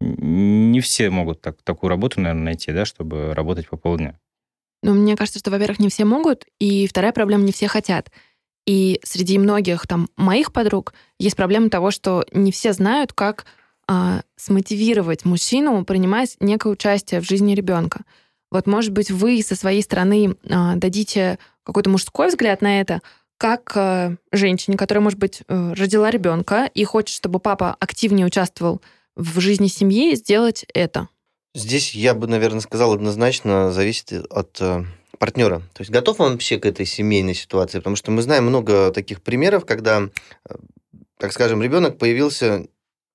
[0.00, 4.16] не все могут так, такую работу, наверное, найти, да, чтобы работать по полдня.
[4.84, 8.12] Ну, мне кажется, что, во-первых, не все могут, и вторая проблема, не все хотят.
[8.68, 13.44] И среди многих там моих подруг есть проблема того, что не все знают, как
[13.88, 18.02] а, смотивировать мужчину принимать некое участие в жизни ребенка.
[18.52, 23.00] Вот, может быть, вы со своей стороны а, дадите какой-то мужской взгляд на это,
[23.38, 28.82] как а, женщине, которая, может быть, э, родила ребенка и хочет, чтобы папа активнее участвовал
[29.16, 31.08] в жизни семьи, сделать это.
[31.54, 34.84] Здесь я бы, наверное, сказал однозначно, зависит от э,
[35.18, 35.60] партнера.
[35.72, 37.78] То есть готов он вообще к этой семейной ситуации?
[37.78, 40.02] Потому что мы знаем много таких примеров, когда,
[40.48, 40.54] э,
[41.18, 42.66] так скажем, ребенок появился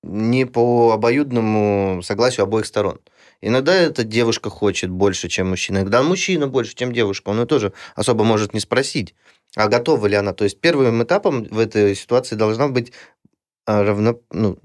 [0.02, 3.00] не по обоюдному согласию обоих сторон.
[3.40, 5.78] Иногда эта девушка хочет больше, чем мужчина.
[5.78, 7.30] Иногда мужчина больше, чем девушка.
[7.30, 9.14] Он ее тоже особо может не спросить,
[9.56, 10.32] а готова ли она.
[10.32, 12.92] То есть первым этапом в этой ситуации должна быть
[13.66, 14.58] а, равно, ну,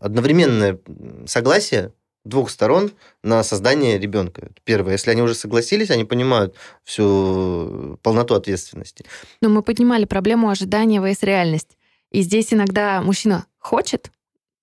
[0.00, 0.78] одновременное
[1.26, 1.92] согласие
[2.24, 4.50] двух сторон на создание ребенка.
[4.64, 9.04] Первое, если они уже согласились, они понимают всю полноту ответственности.
[9.40, 11.76] Но мы поднимали проблему ожидания vs реальность.
[12.10, 14.10] И здесь иногда мужчина хочет,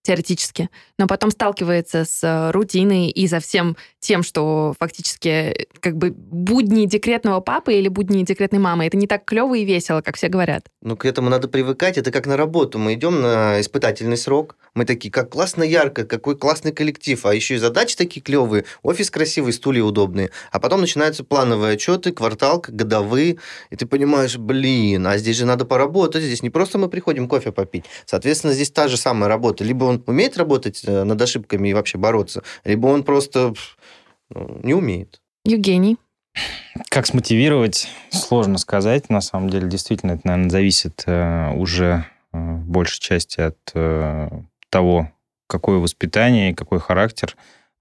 [0.01, 6.11] теоретически, но потом сталкивается с э, рутиной и за всем тем, что фактически как бы
[6.11, 8.85] будни декретного папы или будни декретной мамы.
[8.85, 10.67] Это не так клево и весело, как все говорят.
[10.81, 11.97] Ну, к этому надо привыкать.
[11.97, 12.79] Это как на работу.
[12.79, 14.55] Мы идем на испытательный срок.
[14.73, 17.25] Мы такие, как классно ярко, какой классный коллектив.
[17.25, 20.29] А еще и задачи такие клевые, офис красивый, стулья удобные.
[20.51, 23.37] А потом начинаются плановые отчеты, квартал, годовые.
[23.69, 26.23] И ты понимаешь, блин, а здесь же надо поработать.
[26.23, 27.85] Здесь не просто мы приходим кофе попить.
[28.05, 29.63] Соответственно, здесь та же самая работа.
[29.63, 33.53] Либо он умеет работать э, над ошибками и вообще бороться, либо он просто
[34.29, 35.21] не умеет.
[35.45, 35.97] Евгений.
[36.89, 39.09] Как смотивировать, сложно сказать.
[39.09, 44.29] На самом деле, действительно, это, наверное, зависит э, уже э, в большей части от э,
[44.69, 45.11] того,
[45.47, 47.35] какое воспитание и какой характер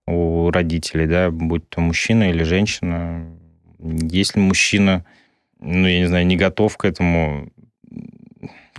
[0.06, 3.30] у родителей, да, будь то мужчина или женщина.
[3.78, 5.04] Если мужчина,
[5.60, 7.52] ну, я не знаю, не готов к этому,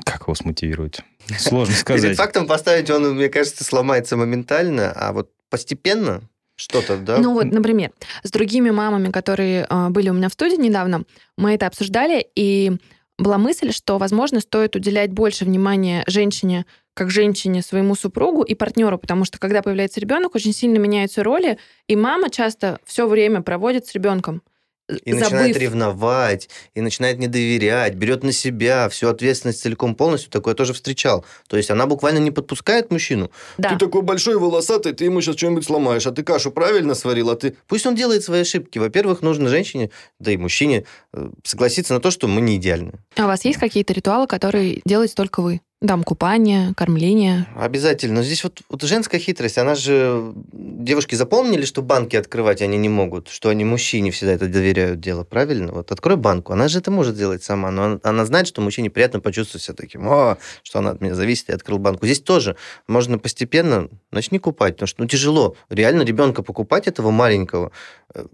[0.03, 1.01] как его смотивировать?
[1.37, 2.01] Сложно сказать.
[2.01, 6.21] Перед фактом поставить он, мне кажется, сломается моментально, а вот постепенно
[6.59, 7.17] что-то, да?
[7.17, 7.91] Ну вот, например,
[8.23, 11.03] с другими мамами, которые э, были у меня в студии недавно,
[11.37, 12.73] мы это обсуждали, и
[13.17, 18.97] была мысль, что, возможно, стоит уделять больше внимания женщине, как женщине, своему супругу и партнеру,
[18.97, 23.87] потому что когда появляется ребенок, очень сильно меняются роли, и мама часто все время проводит
[23.87, 24.41] с ребенком
[24.89, 25.23] и забыв...
[25.23, 30.31] начинает ревновать, и начинает не доверять, берет на себя всю ответственность целиком полностью.
[30.31, 31.25] Такое тоже встречал.
[31.47, 33.31] То есть она буквально не подпускает мужчину.
[33.57, 33.69] Да.
[33.69, 37.35] Ты такой большой волосатый, ты ему сейчас что-нибудь сломаешь, а ты кашу правильно сварил, а
[37.35, 37.55] ты...
[37.67, 38.79] Пусть он делает свои ошибки.
[38.79, 42.93] Во-первых, нужно женщине, да и мужчине э, согласиться на то, что мы не идеальны.
[43.15, 45.61] А у вас есть какие-то ритуалы, которые делаете только вы?
[45.81, 47.47] Дам купание, кормление.
[47.55, 48.15] Обязательно.
[48.15, 50.33] Но здесь вот, вот женская хитрость, она же...
[50.51, 55.23] Девушки запомнили, что банки открывать они не могут, что они мужчине всегда это доверяют дело,
[55.23, 55.71] правильно?
[55.71, 58.89] Вот открой банку, она же это может сделать сама, но она, она знает, что мужчине
[58.89, 62.05] приятно почувствовать себя таким, о, что она от меня зависит, и открыл банку.
[62.05, 65.55] Здесь тоже можно постепенно, начни купать, потому что ну, тяжело.
[65.69, 67.71] Реально ребенка покупать этого маленького
[68.13, 68.25] э,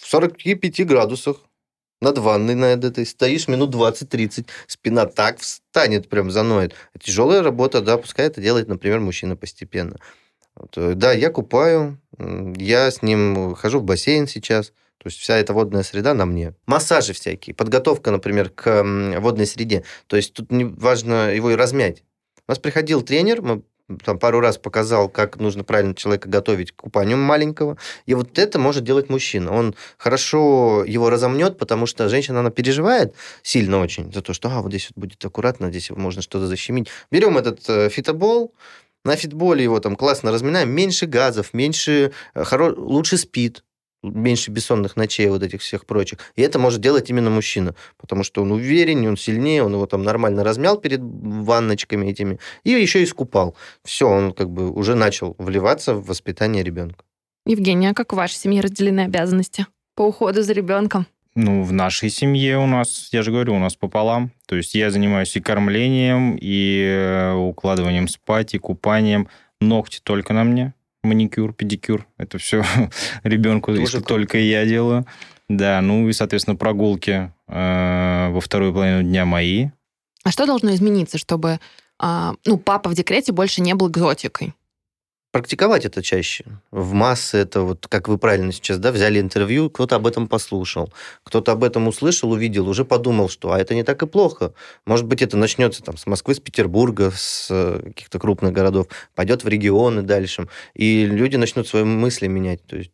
[0.00, 1.36] в 45 градусах,
[2.00, 6.74] над ванной над этой, стоишь минут 20-30, спина так встанет, прям заноет.
[7.00, 9.98] Тяжелая работа, да, пускай это делает, например, мужчина постепенно.
[10.54, 15.36] Вот, э, да, я купаю, я с ним хожу в бассейн сейчас, то есть вся
[15.36, 16.54] эта водная среда на мне.
[16.66, 18.82] Массажи всякие, подготовка, например, к
[19.18, 19.84] водной среде.
[20.06, 22.04] То есть тут не важно его и размять.
[22.46, 23.62] У нас приходил тренер, мы
[24.04, 27.76] там пару раз показал, как нужно правильно человека готовить к купанию маленького.
[28.06, 29.52] И вот это может делать мужчина.
[29.52, 34.62] Он хорошо его разомнет, потому что женщина, она переживает сильно очень за то, что а,
[34.62, 36.88] вот здесь вот будет аккуратно, здесь можно что-то защемить.
[37.10, 38.54] Берем этот э, фитобол,
[39.04, 42.74] на фитболе его там классно разминаем, меньше газов, меньше, э, хоро...
[42.74, 43.62] лучше спит
[44.04, 46.18] меньше бессонных ночей, вот этих всех прочих.
[46.36, 50.02] И это может делать именно мужчина, потому что он увереннее, он сильнее, он его там
[50.02, 53.56] нормально размял перед ванночками этими, и еще и искупал.
[53.84, 57.04] Все, он как бы уже начал вливаться в воспитание ребенка.
[57.46, 61.06] Евгения, а как в вашей семье разделены обязанности по уходу за ребенком?
[61.34, 64.30] Ну, в нашей семье у нас, я же говорю, у нас пополам.
[64.46, 69.28] То есть я занимаюсь и кормлением, и э, укладыванием спать, и купанием.
[69.60, 72.06] Ногти только на мне маникюр, педикюр.
[72.18, 72.64] Это все
[73.22, 75.06] ребенку, Тоже если только я делаю.
[75.48, 79.68] Да, ну и, соответственно, прогулки э, во вторую половину дня мои.
[80.24, 81.60] А что должно измениться, чтобы
[82.02, 84.54] э, ну, папа в декрете больше не был экзотикой?
[85.34, 86.44] Практиковать это чаще.
[86.70, 90.92] В массы это вот, как вы правильно сейчас, да, взяли интервью, кто-то об этом послушал,
[91.24, 94.54] кто-то об этом услышал, увидел, уже подумал, что а это не так и плохо.
[94.86, 99.42] Может быть, это начнется там с Москвы, с Петербурга, с э, каких-то крупных городов, пойдет
[99.42, 102.64] в регионы дальше, и люди начнут свои мысли менять.
[102.64, 102.92] То есть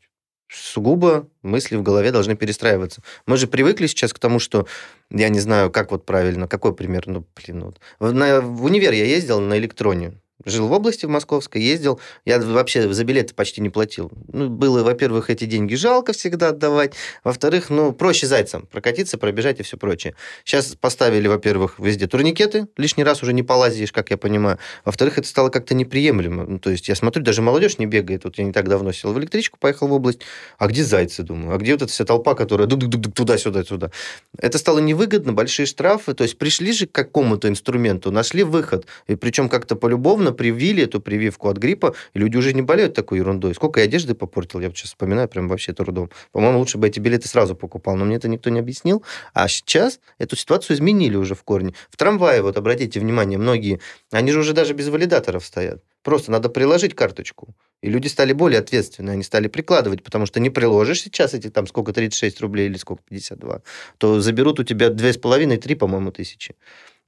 [0.49, 3.03] сугубо мысли в голове должны перестраиваться.
[3.27, 4.67] Мы же привыкли сейчас к тому, что
[5.11, 8.15] я не знаю, как вот правильно, какой пример, ну, блин, вот.
[8.15, 10.15] На, в универ я ездил на электроне.
[10.45, 12.01] Жил в области в Московской, ездил.
[12.25, 14.11] Я вообще за билеты почти не платил.
[14.33, 16.95] Ну, было, во-первых, эти деньги жалко всегда отдавать.
[17.25, 20.15] Во-вторых, ну, проще зайцам прокатиться, пробежать и все прочее.
[20.45, 22.69] Сейчас поставили, во-первых, везде турникеты.
[22.77, 24.59] Лишний раз уже не полазишь, как я понимаю.
[24.85, 26.45] Во-вторых, это стало как-то неприемлемо.
[26.45, 28.25] Ну, то есть я смотрю, даже молодежь не бегает.
[28.25, 30.21] Вот я не так давно сел в электричку, поехал в область.
[30.59, 31.55] А где зайцы, думаю?
[31.55, 33.91] А где вот эта вся толпа, которая туда-сюда, сюда?
[34.39, 36.15] Это стало невыгодно, большие штрафы.
[36.15, 38.87] То есть пришли же к какому-то инструменту, нашли выход.
[39.07, 42.95] И причем как-то полюбовно недавно привили эту прививку от гриппа, и люди уже не болеют
[42.95, 43.55] такой ерундой.
[43.55, 46.11] Сколько я одежды попортил, я вот сейчас вспоминаю, прям вообще трудом.
[46.33, 49.03] По-моему, лучше бы эти билеты сразу покупал, но мне это никто не объяснил.
[49.35, 51.75] А сейчас эту ситуацию изменили уже в корне.
[51.91, 53.81] В трамвае, вот обратите внимание, многие,
[54.13, 55.83] они же уже даже без валидаторов стоят.
[56.03, 57.55] Просто надо приложить карточку.
[57.83, 61.67] И люди стали более ответственны, они стали прикладывать, потому что не приложишь сейчас эти там
[61.67, 63.63] сколько, 36 рублей или сколько, 52,
[63.99, 66.55] то заберут у тебя 2,5-3, по-моему, тысячи.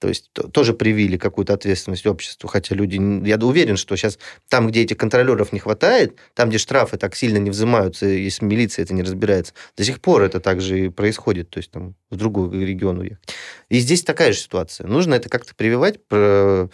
[0.02, 4.82] То есть тоже привили какую-то ответственность обществу, хотя люди, я уверен, что сейчас там, где
[4.82, 9.04] этих контролеров не хватает, там, где штрафы так сильно не взимаются, если милиция это не
[9.04, 13.32] разбирается, до сих пор это также и происходит, то есть там в другой регион уехать.
[13.68, 14.88] И здесь такая же ситуация.
[14.88, 16.68] Нужно это как-то прививать, про...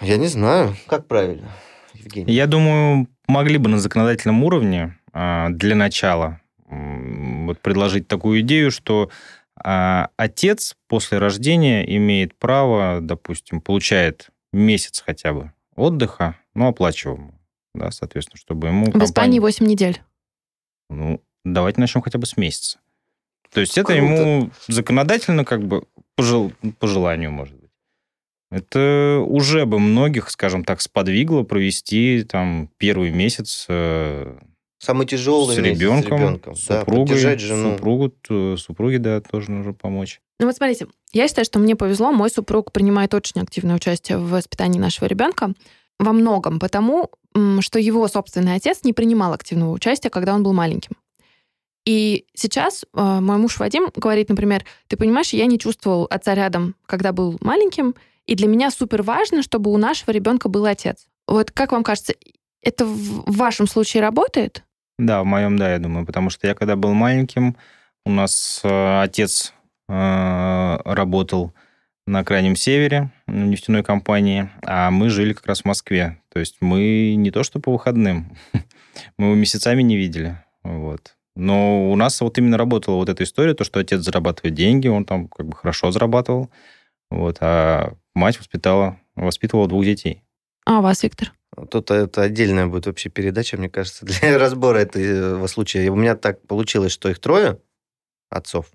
[0.00, 1.52] я не знаю, как правильно,
[1.94, 2.32] Евгений.
[2.32, 9.10] Я думаю, могли бы на законодательном уровне а, для начала вот предложить такую идею, что
[9.62, 17.34] а отец после рождения имеет право, допустим, получает месяц хотя бы отдыха, ну, оплачиваемого,
[17.74, 18.86] да, соответственно, чтобы ему...
[18.86, 19.06] В компания...
[19.06, 20.02] Испании 8 недель.
[20.88, 22.78] Ну, давайте начнем хотя бы с месяца.
[23.52, 23.92] То есть Круто.
[23.92, 26.52] это ему законодательно как бы по, жел...
[26.78, 27.70] по желанию, может быть.
[28.50, 34.38] Это уже бы многих, скажем так, сподвигло провести там первый месяц э,
[34.78, 36.54] Самый тяжелый с ребенком, с ребенком.
[36.54, 37.72] Супругой, да, жену.
[37.72, 38.12] Супругу,
[38.58, 40.20] супруге, да, тоже нужно помочь.
[40.38, 44.28] Ну вот смотрите, я считаю, что мне повезло, мой супруг принимает очень активное участие в
[44.28, 45.54] воспитании нашего ребенка
[45.98, 47.10] во многом потому,
[47.60, 50.92] что его собственный отец не принимал активного участия, когда он был маленьким.
[51.86, 56.74] И сейчас э, мой муж Вадим говорит, например, ты понимаешь, я не чувствовал отца рядом,
[56.84, 57.94] когда был маленьким,
[58.26, 61.06] и для меня супер важно, чтобы у нашего ребенка был отец.
[61.28, 62.14] Вот как вам кажется,
[62.60, 64.64] это в вашем случае работает?
[64.98, 67.56] Да, в моем, да, я думаю, потому что я когда был маленьким,
[68.04, 69.52] у нас э, отец
[69.88, 71.52] э, работал
[72.06, 76.20] на крайнем севере в нефтяной компании, а мы жили как раз в Москве.
[76.32, 78.36] То есть мы не то что по выходным,
[79.18, 80.38] мы его месяцами не видели.
[80.62, 81.16] Вот.
[81.34, 85.04] Но у нас вот именно работала вот эта история, то, что отец зарабатывает деньги, он
[85.04, 86.50] там как бы хорошо зарабатывал,
[87.10, 90.22] вот, а мать воспитала, воспитывала двух детей.
[90.64, 91.32] А у вас, Виктор?
[91.70, 95.88] Тут это отдельная будет вообще передача, мне кажется, для разбора этого случая.
[95.90, 97.58] У меня так получилось, что их трое
[98.30, 98.66] отцов,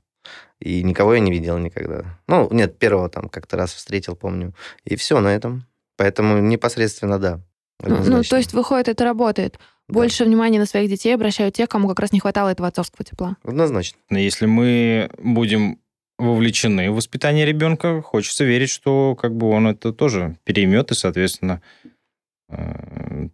[0.60, 2.20] и никого я не видел никогда.
[2.28, 4.54] Ну, нет, первого там как-то раз встретил, помню.
[4.84, 5.65] И все на этом.
[5.98, 7.41] Поэтому непосредственно да.
[7.84, 9.60] Ну, ну, то есть, выходит, это работает.
[9.88, 10.26] Больше да.
[10.26, 13.38] внимания на своих детей обращают те, кому как раз не хватало этого отцовского тепла.
[13.44, 13.98] Однозначно.
[14.10, 15.80] Если мы будем
[16.17, 21.62] вовлечены в воспитание ребенка, хочется верить, что как бы он это тоже переймет и, соответственно,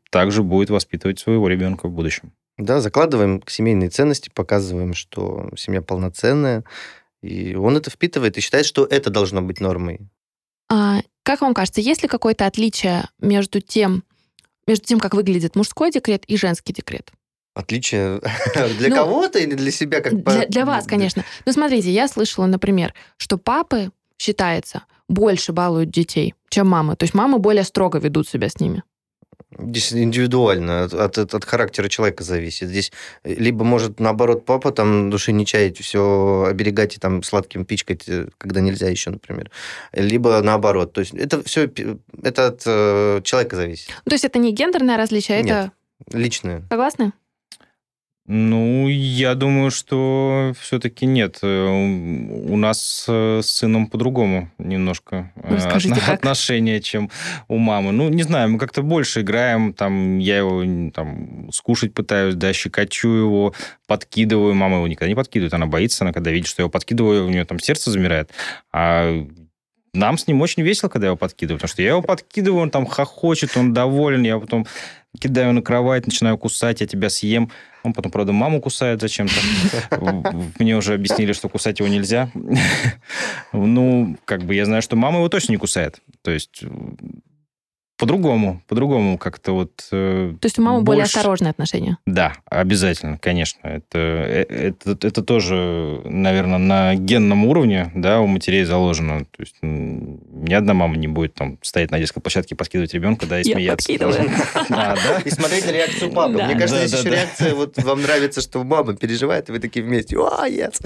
[0.09, 2.33] также будет воспитывать своего ребенка в будущем.
[2.57, 6.63] Да, закладываем семейные ценности, показываем, что семья полноценная,
[7.21, 9.99] и он это впитывает и считает, что это должно быть нормой.
[10.69, 14.03] А, как вам кажется, есть ли какое-то отличие между тем,
[14.65, 17.11] между тем, как выглядит мужской декрет и женский декрет?
[17.53, 18.21] Отличие
[18.77, 20.01] для ну, кого-то или для себя?
[20.01, 21.23] Как для, для вас, конечно.
[21.45, 26.95] Ну, смотрите, я слышала, например, что папы, считается, больше балуют детей, чем мамы.
[26.95, 28.83] То есть мамы более строго ведут себя с ними.
[29.59, 32.69] Здесь индивидуально, от, от, от характера человека зависит.
[32.69, 32.91] Здесь
[33.23, 38.07] э, либо может, наоборот, папа там души не чаять, все оберегать и там сладким пичкать,
[38.07, 39.51] э, когда нельзя еще, например.
[39.93, 40.93] Либо наоборот.
[40.93, 41.69] То есть это все
[42.23, 43.89] это от э, человека зависит.
[44.05, 45.71] То есть это не гендерное различие, Нет,
[46.05, 46.17] это...
[46.17, 46.63] личное.
[46.69, 47.13] Согласны?
[48.29, 51.39] Ну, я думаю, что все-таки нет.
[51.41, 57.09] У нас э, с сыном по-другому немножко э, Расскажите, от- отношения, чем
[57.47, 57.93] у мамы.
[57.93, 63.07] Ну, не знаю, мы как-то больше играем, там, я его там скушать пытаюсь, да, щекочу
[63.07, 63.53] его,
[63.87, 64.53] подкидываю.
[64.53, 67.29] Мама его никогда не подкидывает, она боится, она когда видит, что я его подкидываю, у
[67.29, 68.31] нее там сердце замирает.
[68.73, 69.25] А
[69.93, 72.71] нам с ним очень весело, когда я его подкидываю, потому что я его подкидываю, он
[72.71, 74.67] там хохочет, он доволен, я потом
[75.19, 77.51] кидаю на кровать, начинаю кусать, я тебя съем.
[77.83, 79.35] Он потом, правда, маму кусает зачем-то.
[80.59, 82.29] Мне уже объяснили, что кусать его нельзя.
[83.53, 86.01] Ну, как бы я знаю, что мама его точно не кусает.
[86.21, 86.63] То есть
[87.97, 89.87] по-другому, по-другому как-то вот...
[89.91, 90.85] Э, То есть у мамы больше...
[90.85, 91.97] более осторожные отношения?
[92.05, 93.59] Да, обязательно, конечно.
[93.67, 99.25] Это, э, это, это тоже, наверное, на генном уровне, да, у матерей заложено.
[99.25, 103.41] То есть ни одна мама не будет там стоять на детской площадке, подкидывать ребенка, да,
[103.41, 103.91] и Я смеяться.
[104.69, 105.19] А, да?
[105.25, 106.33] И смотреть на реакцию папы.
[106.33, 110.17] Мне кажется, здесь еще реакция, вот вам нравится, что мама переживает, и вы такие вместе,
[110.17, 110.85] о, yes!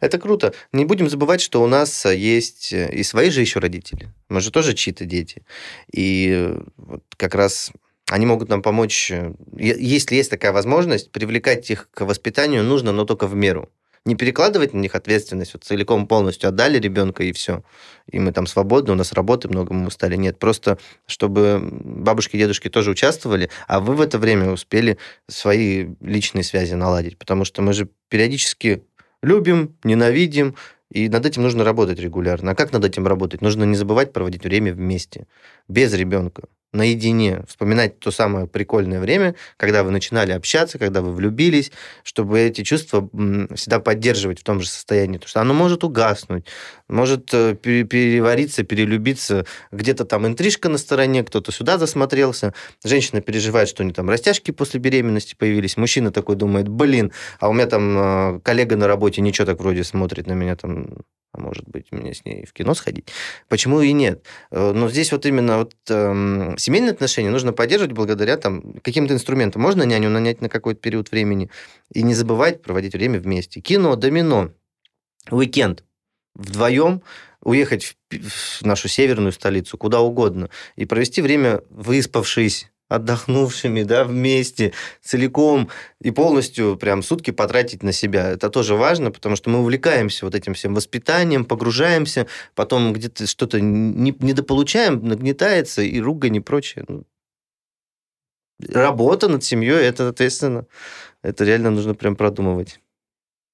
[0.00, 0.54] Это круто.
[0.72, 4.10] Не будем забывать, что у нас есть и свои же еще родители.
[4.28, 5.42] Мы же тоже чьи-то дети.
[5.92, 7.72] И вот как раз
[8.10, 13.04] они могут нам помочь, э, если есть такая возможность, привлекать их к воспитанию нужно, но
[13.04, 13.70] только в меру.
[14.04, 17.62] Не перекладывать на них ответственность, вот целиком полностью отдали ребенка и все.
[18.10, 20.16] И мы там свободны, у нас работы много, мы устали.
[20.16, 24.98] Нет, просто чтобы бабушки и дедушки тоже участвовали, а вы в это время успели
[25.28, 27.16] свои личные связи наладить.
[27.16, 28.82] Потому что мы же периодически
[29.22, 30.56] любим, ненавидим,
[30.92, 32.52] и над этим нужно работать регулярно.
[32.52, 33.40] А как над этим работать?
[33.40, 35.26] Нужно не забывать проводить время вместе,
[35.68, 41.70] без ребенка наедине, вспоминать то самое прикольное время, когда вы начинали общаться, когда вы влюбились,
[42.02, 43.08] чтобы эти чувства
[43.54, 45.18] всегда поддерживать в том же состоянии.
[45.18, 46.46] Потому что оно может угаснуть,
[46.88, 49.44] может э, перевариться, перелюбиться.
[49.70, 52.54] Где-то там интрижка на стороне, кто-то сюда засмотрелся.
[52.84, 55.76] Женщина переживает, что у нее там растяжки после беременности появились.
[55.76, 57.98] Мужчина такой думает, блин, а у меня там
[58.36, 60.96] э, коллега на работе ничего так вроде смотрит на меня там
[61.34, 63.08] а может быть, мне с ней в кино сходить.
[63.48, 64.22] Почему и нет?
[64.50, 69.62] Э, но здесь вот именно вот, эм, семейные отношения нужно поддерживать благодаря там, каким-то инструментам.
[69.62, 71.50] Можно няню нанять на какой-то период времени
[71.92, 73.60] и не забывать проводить время вместе.
[73.60, 74.52] Кино, домино,
[75.30, 75.84] уикенд
[76.34, 77.02] вдвоем
[77.42, 84.72] уехать в нашу северную столицу, куда угодно, и провести время выспавшись, отдохнувшими, да, вместе,
[85.02, 85.68] целиком
[86.00, 88.30] и полностью прям сутки потратить на себя.
[88.30, 93.60] Это тоже важно, потому что мы увлекаемся вот этим всем воспитанием, погружаемся, потом где-то что-то
[93.60, 96.84] не, недополучаем, нагнетается, и ругань и прочее.
[96.88, 97.04] Ну,
[98.68, 100.66] работа над семьей, это ответственно.
[101.22, 102.80] Это реально нужно прям продумывать.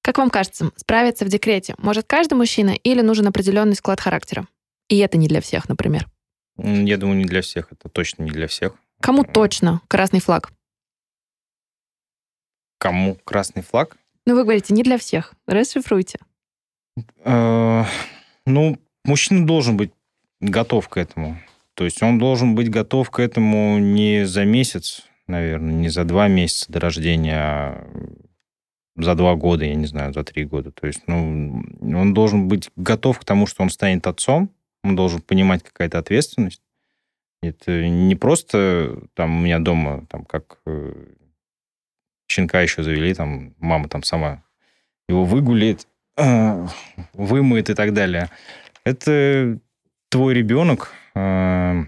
[0.01, 4.47] Как вам кажется, справиться в декрете может каждый мужчина или нужен определенный склад характера?
[4.87, 6.07] И это не для всех, например.
[6.57, 7.71] Я думаю, не для всех.
[7.71, 8.73] Это точно не для всех.
[9.01, 10.51] Кому точно красный флаг?
[12.77, 13.97] Кому красный флаг?
[14.25, 15.33] Ну, вы говорите, не для всех.
[15.47, 16.19] Расшифруйте.
[17.23, 17.83] Э,
[18.45, 19.91] ну, мужчина должен быть
[20.39, 21.39] готов к этому.
[21.73, 26.27] То есть он должен быть готов к этому не за месяц, наверное, не за два
[26.27, 27.87] месяца до рождения, а
[28.97, 30.71] за два года, я не знаю, за три года.
[30.71, 34.51] То есть, ну, он должен быть готов к тому, что он станет отцом,
[34.83, 36.61] он должен понимать какая-то ответственность,
[37.41, 40.93] это не просто там у меня дома, там как э,
[42.27, 44.43] щенка еще завели, там мама там сама
[45.07, 45.87] его выгулит,
[46.17, 46.67] э,
[47.13, 48.29] вымоет и так далее.
[48.83, 49.59] Это
[50.09, 51.83] твой ребенок, э,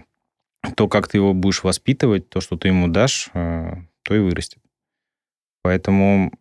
[0.76, 4.60] то, как ты его будешь воспитывать, то, что ты ему дашь, э, то и вырастет.
[5.62, 6.32] Поэтому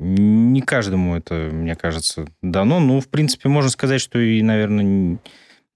[0.00, 2.80] не каждому это, мне кажется, дано.
[2.80, 5.18] Ну, в принципе, можно сказать, что и, наверное,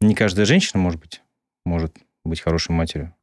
[0.05, 1.23] не каждая женщина, может быть,
[1.65, 3.15] может быть хорошей матерью.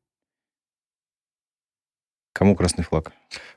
[2.34, 3.11] Кому красный флаг?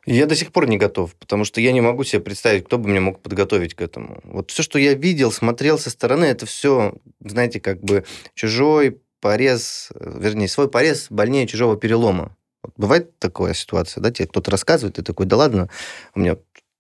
[0.05, 2.91] Я до сих пор не готов, потому что я не могу себе представить, кто бы
[2.91, 4.21] меня мог подготовить к этому.
[4.25, 8.05] Вот все, что я видел, смотрел со стороны, это все, знаете, как бы
[8.35, 12.37] чужой порез, вернее, свой порез больнее чужого перелома.
[12.63, 15.71] Вот бывает такая ситуация, да, тебе кто-то рассказывает, ты такой, да ладно,
[16.15, 16.37] у меня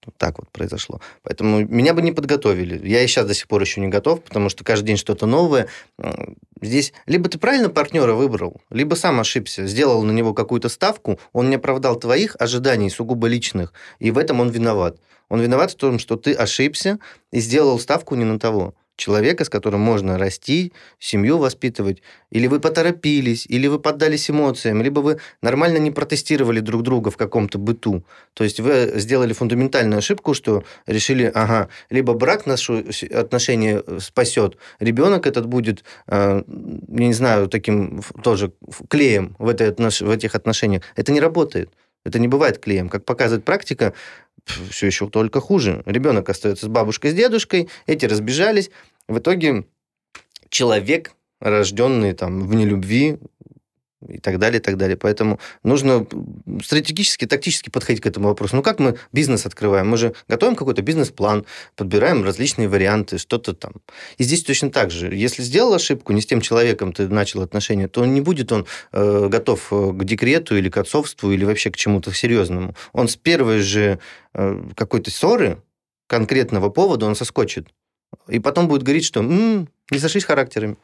[0.07, 1.01] вот так вот произошло.
[1.23, 2.87] Поэтому меня бы не подготовили.
[2.87, 5.69] Я и сейчас до сих пор еще не готов, потому что каждый день что-то новое.
[6.61, 11.51] Здесь либо ты правильно партнера выбрал, либо сам ошибся, сделал на него какую-то ставку, он
[11.51, 14.99] не оправдал твоих ожиданий, сугубо личных, и в этом он виноват.
[15.29, 16.99] Он виноват в том, что ты ошибся
[17.33, 22.61] и сделал ставку не на того человека, с которым можно расти, семью воспитывать, или вы
[22.61, 28.05] поторопились, или вы поддались эмоциям, либо вы нормально не протестировали друг друга в каком-то быту.
[28.35, 34.57] То есть вы сделали фундаментальную ошибку, что решили, ага, либо брак наши отношения э, спасет,
[34.81, 38.53] ребенок этот будет, э, я не знаю, таким тоже
[38.89, 40.83] клеем в, этой, в этих отношениях.
[40.97, 41.71] Это не работает.
[42.05, 42.89] Это не бывает клеем.
[42.89, 43.95] Как показывает практика,
[44.71, 45.83] все еще только хуже.
[45.87, 48.71] Ребенок остается с бабушкой, с дедушкой, эти разбежались.
[49.09, 49.65] В итоге
[50.49, 53.19] человек, рожденный там в нелюбви,
[54.09, 54.97] и так далее, и так далее.
[54.97, 56.07] Поэтому нужно
[56.63, 58.57] стратегически, тактически подходить к этому вопросу.
[58.57, 59.89] Ну, как мы бизнес открываем?
[59.89, 61.47] Мы же готовим какой-то бизнес-план,
[61.77, 63.73] подбираем различные варианты, что-то там.
[64.19, 65.15] И здесь точно так же.
[65.15, 69.29] Если сделал ошибку, не с тем человеком ты начал отношения, то не будет он э,
[69.29, 72.75] готов э, к декрету или к отцовству, или вообще к чему-то серьезному.
[72.93, 73.99] Он с первой же
[74.35, 75.63] э, какой-то ссоры,
[76.07, 77.69] конкретного повода, он соскочит.
[78.29, 80.77] И потом будет говорить, что м-м, не сошлись характерами.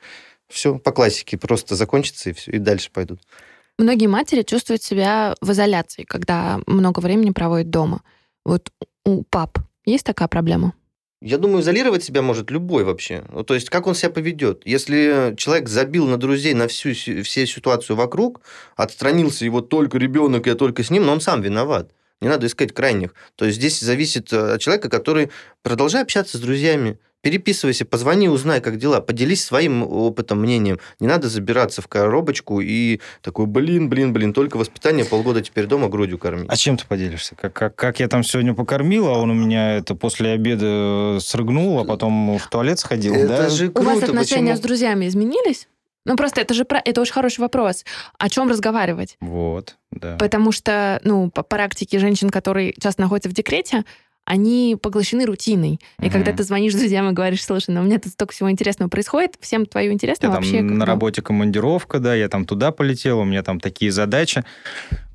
[0.50, 3.20] Все по классике просто закончится, и, все, и дальше пойдут.
[3.78, 8.02] Многие матери чувствуют себя в изоляции, когда много времени проводят дома.
[8.44, 8.70] Вот
[9.04, 10.74] у пап есть такая проблема?
[11.22, 13.24] Я думаю, изолировать себя может любой вообще.
[13.30, 14.62] Ну, то есть, как он себя поведет.
[14.64, 18.40] Если человек забил на друзей, на всю, всю ситуацию вокруг,
[18.74, 21.92] отстранился его только ребенок, я только с ним, но он сам виноват.
[22.22, 23.14] Не надо искать крайних.
[23.36, 25.30] То есть здесь зависит э, от человека, который
[25.62, 30.78] продолжает общаться с друзьями, переписывайся, позвони, узнай, как дела, поделись своим опытом, мнением.
[31.00, 35.88] Не надо забираться в коробочку и такой, блин, блин, блин, только воспитание, полгода теперь дома
[35.88, 36.46] грудью кормить.
[36.48, 37.34] А чем ты поделишься?
[37.34, 41.80] Как, как, как я там сегодня покормил, а он у меня это после обеда срыгнул,
[41.80, 43.48] а потом в туалет сходил, это да?
[43.48, 44.56] Же круто, у вас отношения почему?
[44.56, 45.68] с друзьями изменились?
[46.06, 47.84] Ну, просто это же это очень хороший вопрос.
[48.18, 49.16] О чем разговаривать?
[49.20, 50.16] Вот, да.
[50.16, 53.84] Потому что, ну, по практике женщин, которые часто находятся в декрете,
[54.30, 55.80] они поглощены рутиной.
[55.98, 58.50] И mm когда ты звонишь друзьям и говоришь, слушай, ну у меня тут столько всего
[58.50, 60.58] интересного происходит, всем твое интересно вообще...
[60.58, 64.44] Там на работе командировка, да, я там туда полетел, у меня там такие задачи.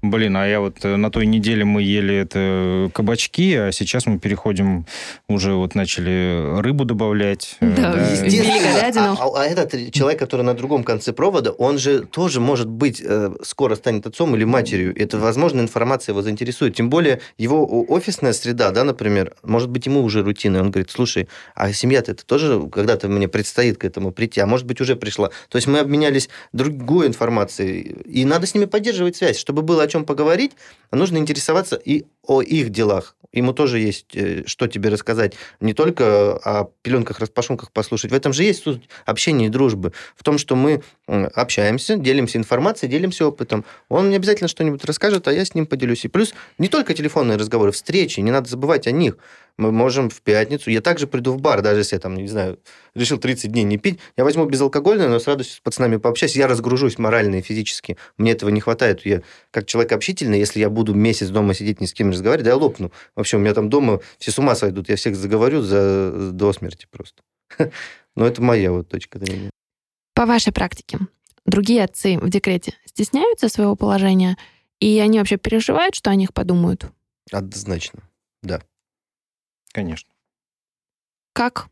[0.10, 4.20] Блин, а я вот э, на той неделе мы ели это кабачки, а сейчас мы
[4.20, 4.86] переходим,
[5.28, 7.58] уже вот начали рыбу добавлять.
[7.60, 8.12] Э, да, да.
[8.12, 9.18] естественно.
[9.20, 13.02] А, а, а этот человек, который на другом конце провода, он же тоже может быть
[13.04, 14.94] э, скоро станет отцом или матерью.
[14.96, 16.76] Это, возможно, информация его заинтересует.
[16.76, 20.62] Тем более его офисная среда, да, например, может быть, ему уже рутина.
[20.62, 24.68] Он говорит, слушай, а семья-то это тоже когда-то мне предстоит к этому прийти, а может
[24.68, 25.30] быть, уже пришла.
[25.50, 29.88] То есть мы обменялись другой информацией, и надо с ними поддерживать связь, чтобы было о
[29.88, 30.52] чем чем поговорить,
[30.92, 33.16] нужно интересоваться и о их делах.
[33.32, 35.34] Ему тоже есть э, что тебе рассказать.
[35.60, 38.12] Не только о пеленках, распашонках послушать.
[38.12, 39.94] В этом же есть суть общения и дружбы.
[40.16, 43.64] В том, что мы общаемся, делимся информацией, делимся опытом.
[43.90, 46.06] Он не обязательно что-нибудь расскажет, а я с ним поделюсь.
[46.06, 49.18] И плюс не только телефонные разговоры, встречи, не надо забывать о них
[49.58, 52.60] мы можем в пятницу, я также приду в бар, даже если я там, не знаю,
[52.94, 56.48] решил 30 дней не пить, я возьму безалкогольное, но с радостью с пацанами пообщаюсь, я
[56.48, 57.98] разгружусь морально и физически.
[58.18, 59.06] Мне этого не хватает.
[59.06, 62.46] Я как человек общительный, если я буду месяц дома сидеть, ни с кем не разговаривать,
[62.46, 62.92] да я лопну.
[63.16, 66.88] Вообще, у меня там дома все с ума сойдут, я всех заговорю за, до смерти
[66.92, 67.24] просто.
[68.16, 69.50] Но это моя вот точка зрения.
[70.14, 71.00] По вашей практике,
[71.46, 74.38] другие отцы в декрете стесняются своего положения,
[74.80, 76.88] и они вообще переживают, что о них подумают?
[77.32, 78.04] Однозначно,
[78.42, 78.62] да.
[79.76, 80.10] Конечно.
[81.34, 81.68] Как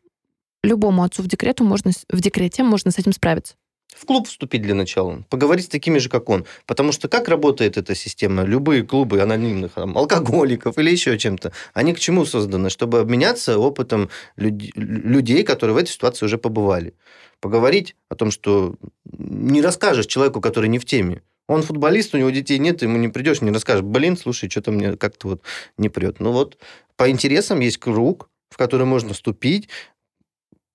[0.62, 3.54] любому отцу в, декрету можно, в декрете можно с этим справиться?
[3.96, 6.44] В клуб вступить для начала, поговорить с такими же, как он.
[6.66, 8.42] Потому что как работает эта система?
[8.42, 12.68] Любые клубы анонимных там, алкоголиков или еще чем-то, они к чему созданы?
[12.68, 14.52] Чтобы обменяться опытом люд...
[14.76, 16.92] людей, которые в этой ситуации уже побывали.
[17.40, 18.74] Поговорить о том, что
[19.06, 21.22] не расскажешь человеку, который не в теме.
[21.46, 24.96] Он футболист, у него детей нет, ему не придешь, не расскажешь, блин, слушай, что-то мне
[24.96, 25.42] как-то вот
[25.76, 26.18] не прет.
[26.18, 26.56] Ну вот
[26.96, 29.68] по интересам есть круг, в который можно вступить,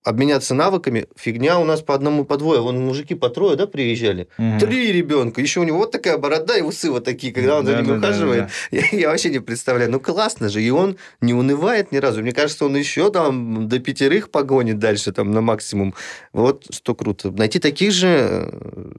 [0.03, 1.07] обменяться навыками.
[1.15, 2.61] Фигня у нас по одному, по двое.
[2.61, 4.27] Вон мужики по трое, да, приезжали?
[4.37, 4.59] Угу.
[4.59, 5.41] Три ребенка.
[5.41, 7.87] Еще у него вот такая борода и усы вот такие, когда он да, за ними
[7.87, 8.41] да, ухаживает.
[8.43, 8.77] Да, да.
[8.91, 9.91] Я, я вообще не представляю.
[9.91, 10.61] Ну, классно же.
[10.61, 12.21] И он не унывает ни разу.
[12.21, 15.93] Мне кажется, он еще там до пятерых погонит дальше, там, на максимум.
[16.33, 17.31] Вот что круто.
[17.31, 18.91] Найти таких же э,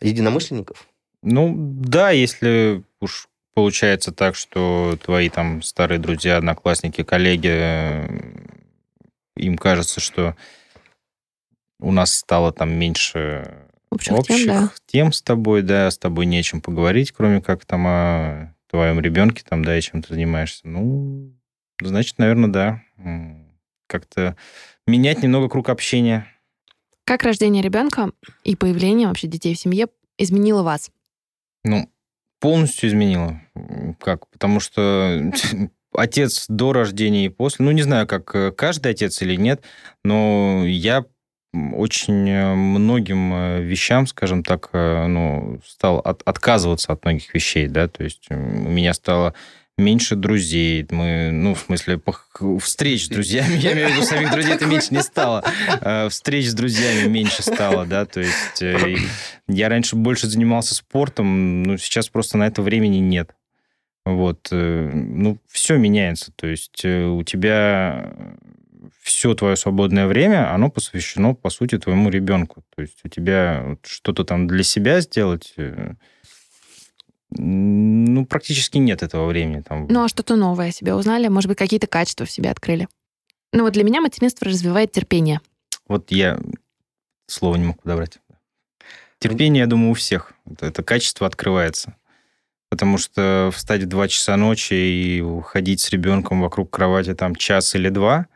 [0.00, 0.86] единомышленников?
[1.22, 8.06] Ну, да, если уж получается так, что твои там старые друзья, одноклассники, коллеги,
[9.36, 10.36] им кажется, что
[11.80, 14.70] у нас стало там меньше общих, общих тем, да.
[14.86, 19.64] тем с тобой, да, с тобой нечем поговорить, кроме как там о твоем ребенке, там,
[19.64, 20.68] да, и чем ты занимаешься.
[20.68, 21.34] Ну,
[21.80, 22.82] значит, наверное, да.
[23.88, 24.36] Как-то
[24.86, 26.26] менять немного круг общения.
[27.04, 28.12] Как рождение ребенка
[28.44, 30.92] и появление вообще детей в семье изменило вас?
[31.64, 31.89] Ну,
[32.40, 33.40] полностью изменило.
[34.00, 34.26] Как?
[34.28, 35.30] Потому что
[35.94, 39.62] отец до рождения и после, ну, не знаю, как э, каждый отец или нет,
[40.04, 41.04] но я
[41.52, 47.88] очень э, многим э, вещам, скажем так, ну, стал от, отказываться от многих вещей, да,
[47.88, 49.34] то есть у меня стало
[49.80, 50.86] меньше друзей.
[50.90, 52.00] Мы, ну, в смысле,
[52.60, 55.44] встреч с друзьями, я имею в виду, самих друзей это меньше не стало.
[55.68, 58.96] А встреч с друзьями меньше стало, да, то есть э,
[59.48, 63.34] я раньше больше занимался спортом, но сейчас просто на это времени нет.
[64.04, 68.12] Вот, э, ну, все меняется, то есть э, у тебя
[69.02, 72.62] все твое свободное время, оно посвящено, по сути, твоему ребенку.
[72.74, 75.94] То есть у тебя что-то там для себя сделать, э,
[77.30, 79.62] ну, практически нет этого времени.
[79.62, 79.86] Там.
[79.88, 81.28] Ну, а что-то новое о себе узнали?
[81.28, 82.88] Может быть, какие-то качества в себе открыли?
[83.52, 85.40] Ну, вот для меня материнство развивает терпение.
[85.88, 86.40] Вот я
[87.26, 88.18] слово не мог подобрать.
[89.18, 90.32] Терпение, я думаю, у всех.
[90.50, 91.94] Это, это качество открывается.
[92.70, 97.74] Потому что встать в 2 часа ночи и ходить с ребенком вокруг кровати там час
[97.74, 98.26] или два,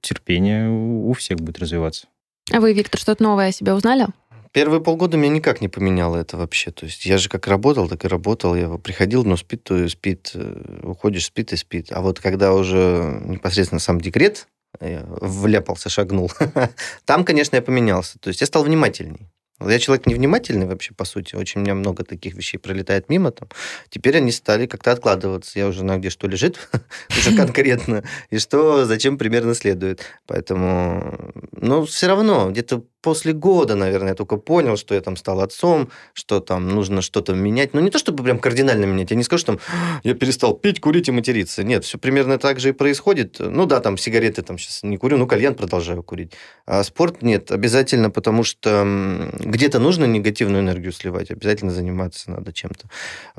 [0.00, 2.08] терпение у всех будет развиваться.
[2.52, 4.08] А вы, Виктор, что-то новое о себе узнали?
[4.52, 6.70] Первые полгода меня никак не поменяло это вообще.
[6.70, 8.54] То есть я же как работал, так и работал.
[8.54, 10.32] Я приходил, но спит, то спит.
[10.34, 11.90] Э, уходишь, спит и спит.
[11.90, 14.48] А вот когда уже непосредственно сам декрет
[14.80, 16.30] я вляпался, шагнул,
[17.04, 18.18] там, конечно, я поменялся.
[18.18, 19.28] То есть я стал внимательней.
[19.60, 21.36] Я человек невнимательный вообще, по сути.
[21.36, 23.30] Очень у меня много таких вещей пролетает мимо.
[23.30, 23.48] Там.
[23.90, 25.58] Теперь они стали как-то откладываться.
[25.58, 26.68] Я уже знаю, где что лежит
[27.10, 30.00] уже конкретно, и что зачем примерно следует.
[30.26, 35.40] Поэтому, ну, все равно, где-то после года, наверное, я только понял, что я там стал
[35.40, 37.74] отцом, что там нужно что-то менять.
[37.74, 39.10] Ну, не то чтобы прям кардинально менять.
[39.10, 39.60] Я не скажу, что там
[40.04, 41.64] я перестал пить, курить и материться.
[41.64, 43.36] Нет, все примерно так же и происходит.
[43.40, 46.32] Ну да, там сигареты там сейчас не курю, ну кальян продолжаю курить.
[46.64, 52.88] А спорт нет, обязательно, потому что где-то нужно негативную энергию сливать, обязательно заниматься надо чем-то.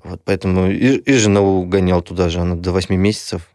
[0.04, 3.53] Вот поэтому и, и жену гонял туда же, она до 8 месяцев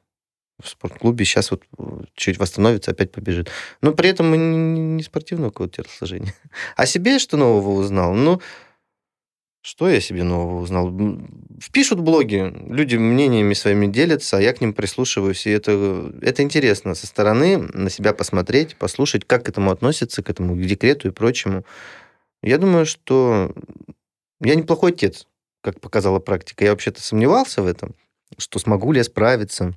[0.63, 1.25] в спортклубе.
[1.25, 1.83] Сейчас вот э,
[2.15, 3.51] чуть восстановится, опять побежит.
[3.81, 6.35] Но при этом не спортивного какого-то телосложения.
[6.77, 8.15] О себе что нового узнал?
[8.15, 8.41] Ну,
[9.61, 10.93] что я себе нового узнал?
[11.61, 16.95] Впишут блоги, люди мнениями своими делятся, а я к ним прислушиваюсь, и это, это интересно
[16.95, 21.11] со стороны на себя посмотреть, послушать, как к этому относятся, к этому, к декрету и
[21.11, 21.65] прочему.
[22.43, 23.53] Я думаю, что
[24.41, 25.27] я неплохой отец,
[25.61, 26.65] как показала практика.
[26.65, 27.95] Я вообще-то сомневался в этом,
[28.39, 29.75] что смогу ли я справиться,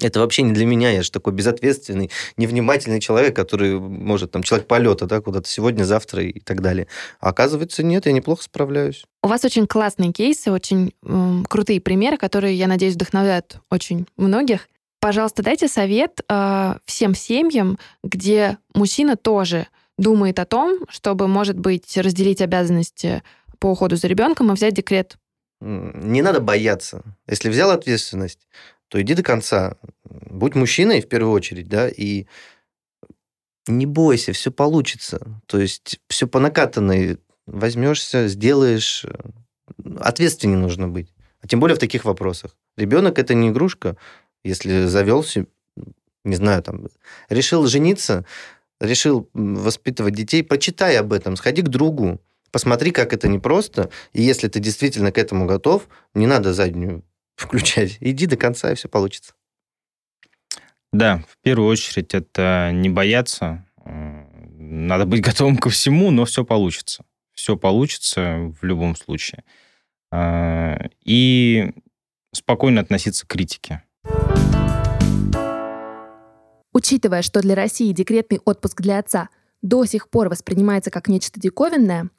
[0.00, 0.90] это вообще не для меня.
[0.90, 6.22] Я же такой безответственный, невнимательный человек, который может, там, человек полета, да, куда-то сегодня, завтра
[6.22, 6.86] и так далее.
[7.20, 9.04] А оказывается, нет, я неплохо справляюсь.
[9.22, 14.68] У вас очень классные кейсы, очень м, крутые примеры, которые, я надеюсь, вдохновляют очень многих.
[15.00, 19.66] Пожалуйста, дайте совет э, всем семьям, где мужчина тоже
[19.96, 23.22] думает о том, чтобы, может быть, разделить обязанности
[23.58, 25.16] по уходу за ребенком и взять декрет.
[25.60, 27.02] Не надо бояться.
[27.26, 28.46] Если взял ответственность,
[28.90, 29.76] то иди до конца.
[30.04, 32.26] Будь мужчиной в первую очередь, да, и
[33.68, 35.40] не бойся, все получится.
[35.46, 39.06] То есть все по накатанной возьмешься, сделаешь.
[40.00, 41.14] Ответственнее нужно быть.
[41.40, 42.56] А тем более в таких вопросах.
[42.76, 43.96] Ребенок это не игрушка.
[44.42, 45.46] Если завелся,
[46.24, 46.88] не знаю, там,
[47.28, 48.26] решил жениться,
[48.80, 52.20] решил воспитывать детей, почитай об этом, сходи к другу,
[52.50, 57.04] посмотри, как это непросто, и если ты действительно к этому готов, не надо заднюю
[57.40, 57.96] включать.
[58.00, 59.34] Иди до конца, и все получится.
[60.92, 63.66] Да, в первую очередь это не бояться.
[63.84, 67.04] Надо быть готовым ко всему, но все получится.
[67.32, 69.44] Все получится в любом случае.
[71.04, 71.72] И
[72.32, 73.82] спокойно относиться к критике.
[76.72, 79.28] Учитывая, что для России декретный отпуск для отца
[79.62, 82.10] до сих пор воспринимается как нечто диковинное,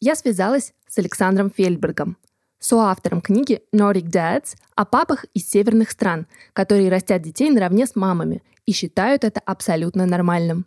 [0.00, 2.16] я связалась с Александром Фельдбергом–
[2.62, 8.42] соавтором книги Nordic Dads о папах из северных стран, которые растят детей наравне с мамами
[8.66, 10.64] и считают это абсолютно нормальным.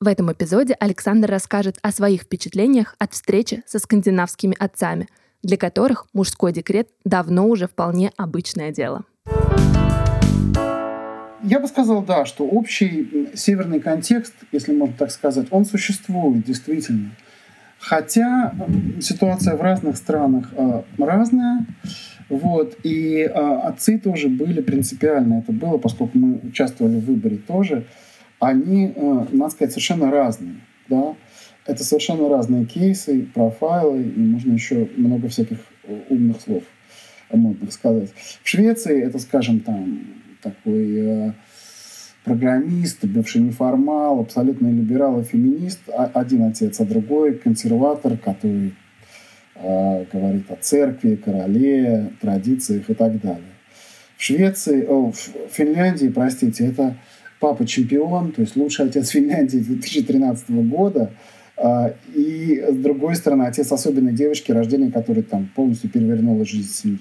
[0.00, 5.08] В этом эпизоде Александр расскажет о своих впечатлениях от встречи со скандинавскими отцами,
[5.42, 9.04] для которых мужской декрет давно уже вполне обычное дело.
[11.42, 17.16] Я бы сказал, да, что общий северный контекст, если можно так сказать, он существует действительно–
[17.80, 18.54] Хотя
[19.00, 21.66] ситуация в разных странах э, разная.
[22.28, 25.38] Вот, и э, отцы тоже были принципиально.
[25.38, 27.86] Это было, поскольку мы участвовали в выборе тоже.
[28.38, 30.56] Они, э, надо сказать, совершенно разные.
[30.88, 31.14] Да?
[31.66, 35.58] Это совершенно разные кейсы, профайлы, и можно еще много всяких
[36.08, 36.62] умных слов
[37.36, 38.10] модных сказать.
[38.42, 40.00] В Швеции это, скажем, там
[40.42, 41.32] такой э,
[42.24, 48.74] программист, бывший неформал, абсолютный либерал и феминист, а один отец, а другой консерватор, который
[49.54, 53.44] э, говорит о церкви, короле, традициях и так далее.
[54.16, 56.96] В Швеции, о, в Финляндии, простите, это
[57.40, 61.12] папа чемпион, то есть лучший отец Финляндии 2013 года,
[61.56, 66.98] э, и с другой стороны отец особенной девочки, рождение которой там полностью перевернуло жизнь семьи.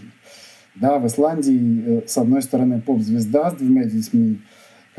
[0.76, 4.39] Да, в Исландии, э, с одной стороны, поп-звезда с двумя детьми,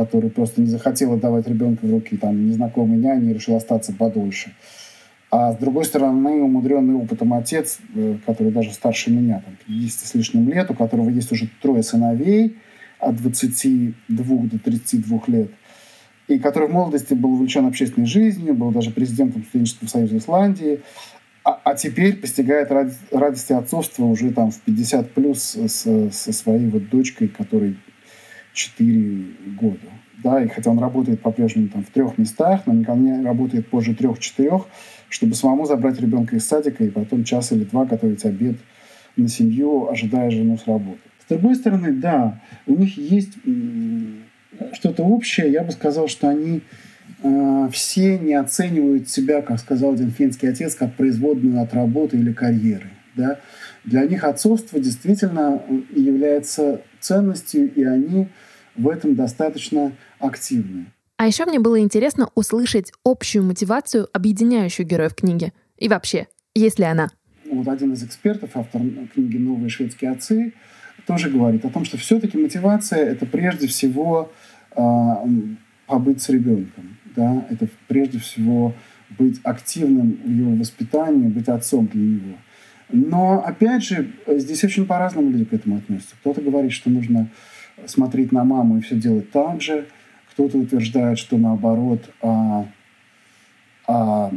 [0.00, 4.52] который просто не захотел отдавать ребенка в руки там, незнакомой няни и решил остаться подольше.
[5.30, 10.14] А с другой стороны, умудренный опытом отец, э, который даже старше меня, там, 50 с
[10.14, 12.56] лишним лет, у которого есть уже трое сыновей
[12.98, 15.50] от 22 до 32 лет.
[16.28, 20.80] и который в молодости был увлечен общественной жизнью, был даже президентом студенческого союза Исландии,
[21.44, 22.70] а, а теперь постигает
[23.10, 27.76] радости отцовства уже там в 50 плюс со, со своей вот дочкой, которой
[28.52, 29.24] 4
[29.58, 29.78] года.
[30.22, 34.66] Да, и хотя он работает по-прежнему там в трех местах, но никогда работает позже трех-четырех,
[35.08, 38.56] чтобы самому забрать ребенка из садика и потом час или два готовить обед
[39.16, 41.00] на семью, ожидая жену с работы.
[41.24, 43.32] С другой стороны, да, у них есть
[44.72, 45.50] что-то общее.
[45.50, 46.62] Я бы сказал, что они
[47.22, 52.32] э, все не оценивают себя, как сказал один финский отец, как производную от работы или
[52.32, 52.90] карьеры.
[53.14, 53.40] Да?
[53.84, 55.62] Для них отцовство действительно
[55.94, 58.28] является ценностью, и они
[58.76, 60.86] в этом достаточно активны.
[61.16, 65.52] А еще мне было интересно услышать общую мотивацию, объединяющую героев книги.
[65.76, 67.10] И вообще, есть ли она?
[67.50, 68.80] Вот один из экспертов, автор
[69.12, 70.54] книги «Новые шведские отцы»,
[71.06, 74.30] тоже говорит о том, что все-таки мотивация– это прежде всего
[74.76, 74.80] э,
[75.86, 76.96] побыть с ребенком.
[77.16, 77.46] Да?
[77.50, 78.74] Это прежде всего
[79.18, 82.38] быть активным в его воспитании, быть отцом для него.
[82.92, 86.16] Но, опять же, здесь очень по-разному люди к этому относятся.
[86.20, 87.28] Кто-то говорит, что нужно
[87.86, 89.86] смотреть на маму и все делать так же.
[90.32, 92.66] Кто-то утверждает, что наоборот, а,
[93.86, 94.32] а,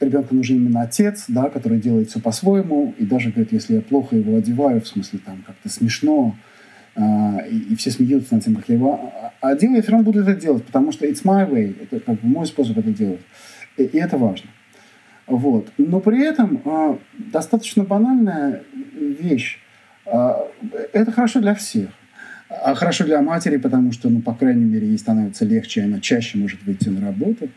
[0.00, 4.16] ребенку нужен именно отец, да, который делает все по-своему, и даже говорит, если я плохо
[4.16, 6.36] его одеваю, в смысле там как-то смешно,
[6.94, 10.20] а, и, и все смеются над тем, как я его одел, я все равно буду
[10.20, 13.20] это делать, потому что it's my way, это как бы мой способ это делать.
[13.76, 14.50] И, и это важно.
[15.30, 15.72] Вот.
[15.78, 18.62] Но при этом а, достаточно банальная
[18.98, 19.58] вещь.
[20.04, 20.48] А,
[20.92, 21.90] это хорошо для всех.
[22.48, 26.36] А хорошо для матери, потому что, ну, по крайней мере, ей становится легче, она чаще
[26.36, 27.48] может выйти на работу.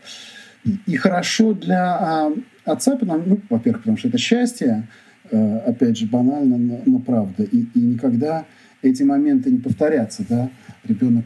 [0.64, 2.32] И, и хорошо для а,
[2.64, 4.86] отца, потому, ну, во-первых, потому что это счастье,
[5.32, 7.42] а, опять же, банально, но, но правда.
[7.42, 8.44] И, и никогда
[8.82, 10.48] эти моменты не повторятся, да.
[10.84, 11.24] Ребенок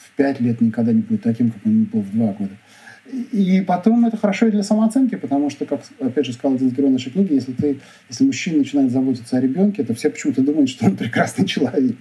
[0.00, 2.52] в пять лет никогда не будет таким, как он был в два года.
[3.10, 6.72] И потом это хорошо и для самооценки, потому что, как, опять же, сказал один из
[6.72, 10.70] героев нашей книги, если, ты, если мужчина начинает заботиться о ребенке, то все почему-то думают,
[10.70, 11.96] что он прекрасный человек.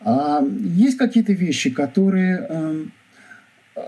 [0.00, 2.92] А есть какие-то вещи, которые эм,
[3.74, 3.80] э,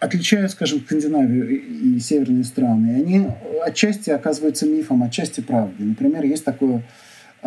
[0.00, 2.88] отличают, скажем, Скандинавию и северные страны.
[2.88, 3.26] И они
[3.64, 5.86] отчасти оказываются мифом, отчасти правдой.
[5.86, 6.82] Например, есть такое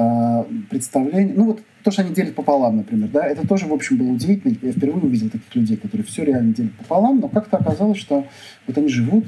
[0.02, 3.98] э, представление, ну вот то, что они делят пополам, например, да, это тоже, в общем,
[3.98, 4.56] было удивительно.
[4.62, 8.28] Я впервые увидел таких людей, которые все реально делят пополам, но как-то оказалось, что
[8.68, 9.26] вот они живут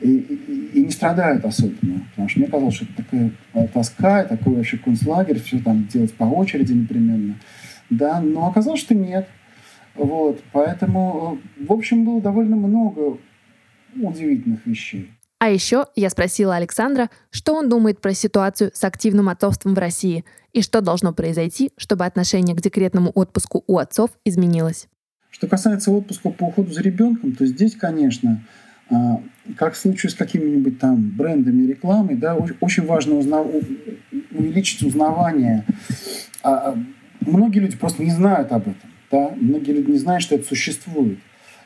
[0.00, 2.06] и, и, и не страдают особенно.
[2.10, 6.14] Потому что мне казалось, что это такая э, тоска, такой вообще концлагерь, все там делать
[6.14, 7.34] по очереди непременно.
[7.90, 9.28] Да, но оказалось, что нет.
[9.94, 13.18] Вот, поэтому, э, в общем, было довольно много
[13.94, 15.10] удивительных вещей.
[15.40, 20.26] А еще я спросила Александра, что он думает про ситуацию с активным отцовством в России
[20.52, 24.86] и что должно произойти, чтобы отношение к декретному отпуску у отцов изменилось.
[25.30, 28.44] Что касается отпуска по уходу за ребенком, то здесь, конечно,
[28.90, 29.22] а,
[29.56, 33.46] как в случае с какими-нибудь там брендами рекламы, да, очень важно узнав...
[34.32, 35.64] увеличить узнавание.
[36.42, 36.78] А, а,
[37.20, 38.90] многие люди просто не знают об этом.
[39.10, 39.30] Да?
[39.36, 41.18] Многие люди не знают, что это существует.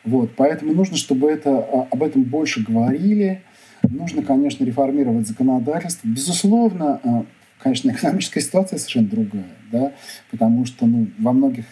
[0.05, 3.43] Вот, поэтому нужно, чтобы это, об этом больше говорили.
[3.91, 6.07] Нужно, конечно, реформировать законодательство.
[6.07, 7.27] Безусловно,
[7.65, 9.93] конечно, экономическая ситуация совершенно другая, да,
[10.31, 11.65] потому что ну, во многих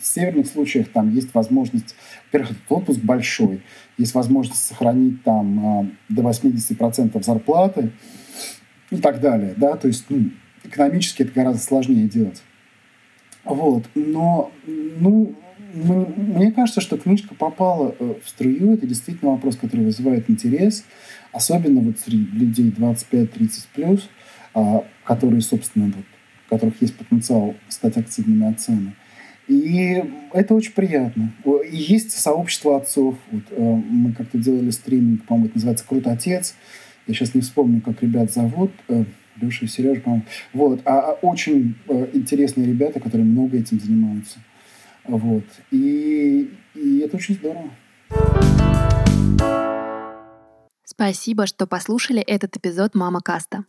[0.00, 1.94] северных случаях там есть возможность,
[2.32, 3.62] во-первых, отпуск большой,
[3.98, 7.92] есть возможность сохранить там а, до 80% зарплаты
[8.90, 10.30] и так далее, да, то есть ну,
[10.64, 12.42] экономически это гораздо сложнее делать.
[13.44, 15.34] Вот, но, ну,
[15.72, 18.74] мне кажется, что книжка попала э, в струю.
[18.74, 20.84] Это действительно вопрос, который вызывает интерес,
[21.32, 23.28] особенно вот среди людей 25-30
[23.74, 24.08] плюс–
[24.52, 26.04] а, которые, собственно, вот,
[26.46, 28.96] у которых есть потенциал стать активными отцами.
[29.46, 30.02] И
[30.32, 31.32] это очень приятно.
[31.44, 33.16] И есть сообщество отцов.
[33.30, 36.54] Вот, э, мы как-то делали стриминг, по-моему, это называется «Крут отец».
[37.06, 38.72] Я сейчас не вспомню, как ребят зовут.
[38.88, 39.04] Э,
[39.40, 40.24] Леша и Сережа, по-моему.
[40.52, 40.80] Вот.
[40.84, 41.74] А, а очень
[42.12, 44.38] интересные ребята, которые много этим занимаются.
[45.04, 45.44] Вот.
[45.70, 47.70] И, и это очень здорово.
[50.84, 53.64] Спасибо, что послушали этот эпизод «Мама Каста».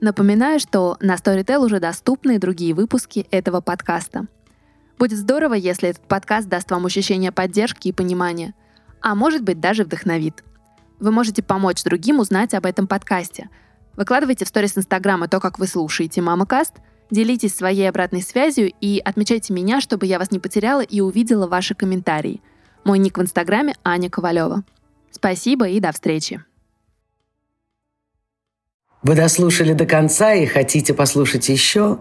[0.00, 4.28] Напоминаю, что на Storytel уже доступны и другие выпуски этого подкаста.
[4.96, 8.54] Будет здорово, если этот подкаст даст вам ощущение поддержки и понимания,
[9.00, 10.44] а может быть даже вдохновит.
[11.00, 13.50] Вы можете помочь другим узнать об этом подкасте.
[13.96, 16.74] Выкладывайте в сторис Инстаграма то, как вы слушаете Мама Каст,
[17.10, 21.74] делитесь своей обратной связью и отмечайте меня, чтобы я вас не потеряла и увидела ваши
[21.74, 22.40] комментарии.
[22.84, 24.64] Мой ник в Инстаграме Аня Ковалева.
[25.10, 26.42] Спасибо и до встречи.
[29.02, 31.98] Вы дослушали до конца и хотите послушать еще?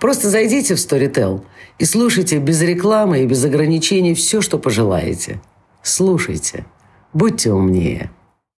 [0.00, 1.44] Просто зайдите в Storytel
[1.78, 5.40] и слушайте без рекламы и без ограничений все, что пожелаете.
[5.82, 6.66] Слушайте,
[7.12, 8.10] будьте умнее.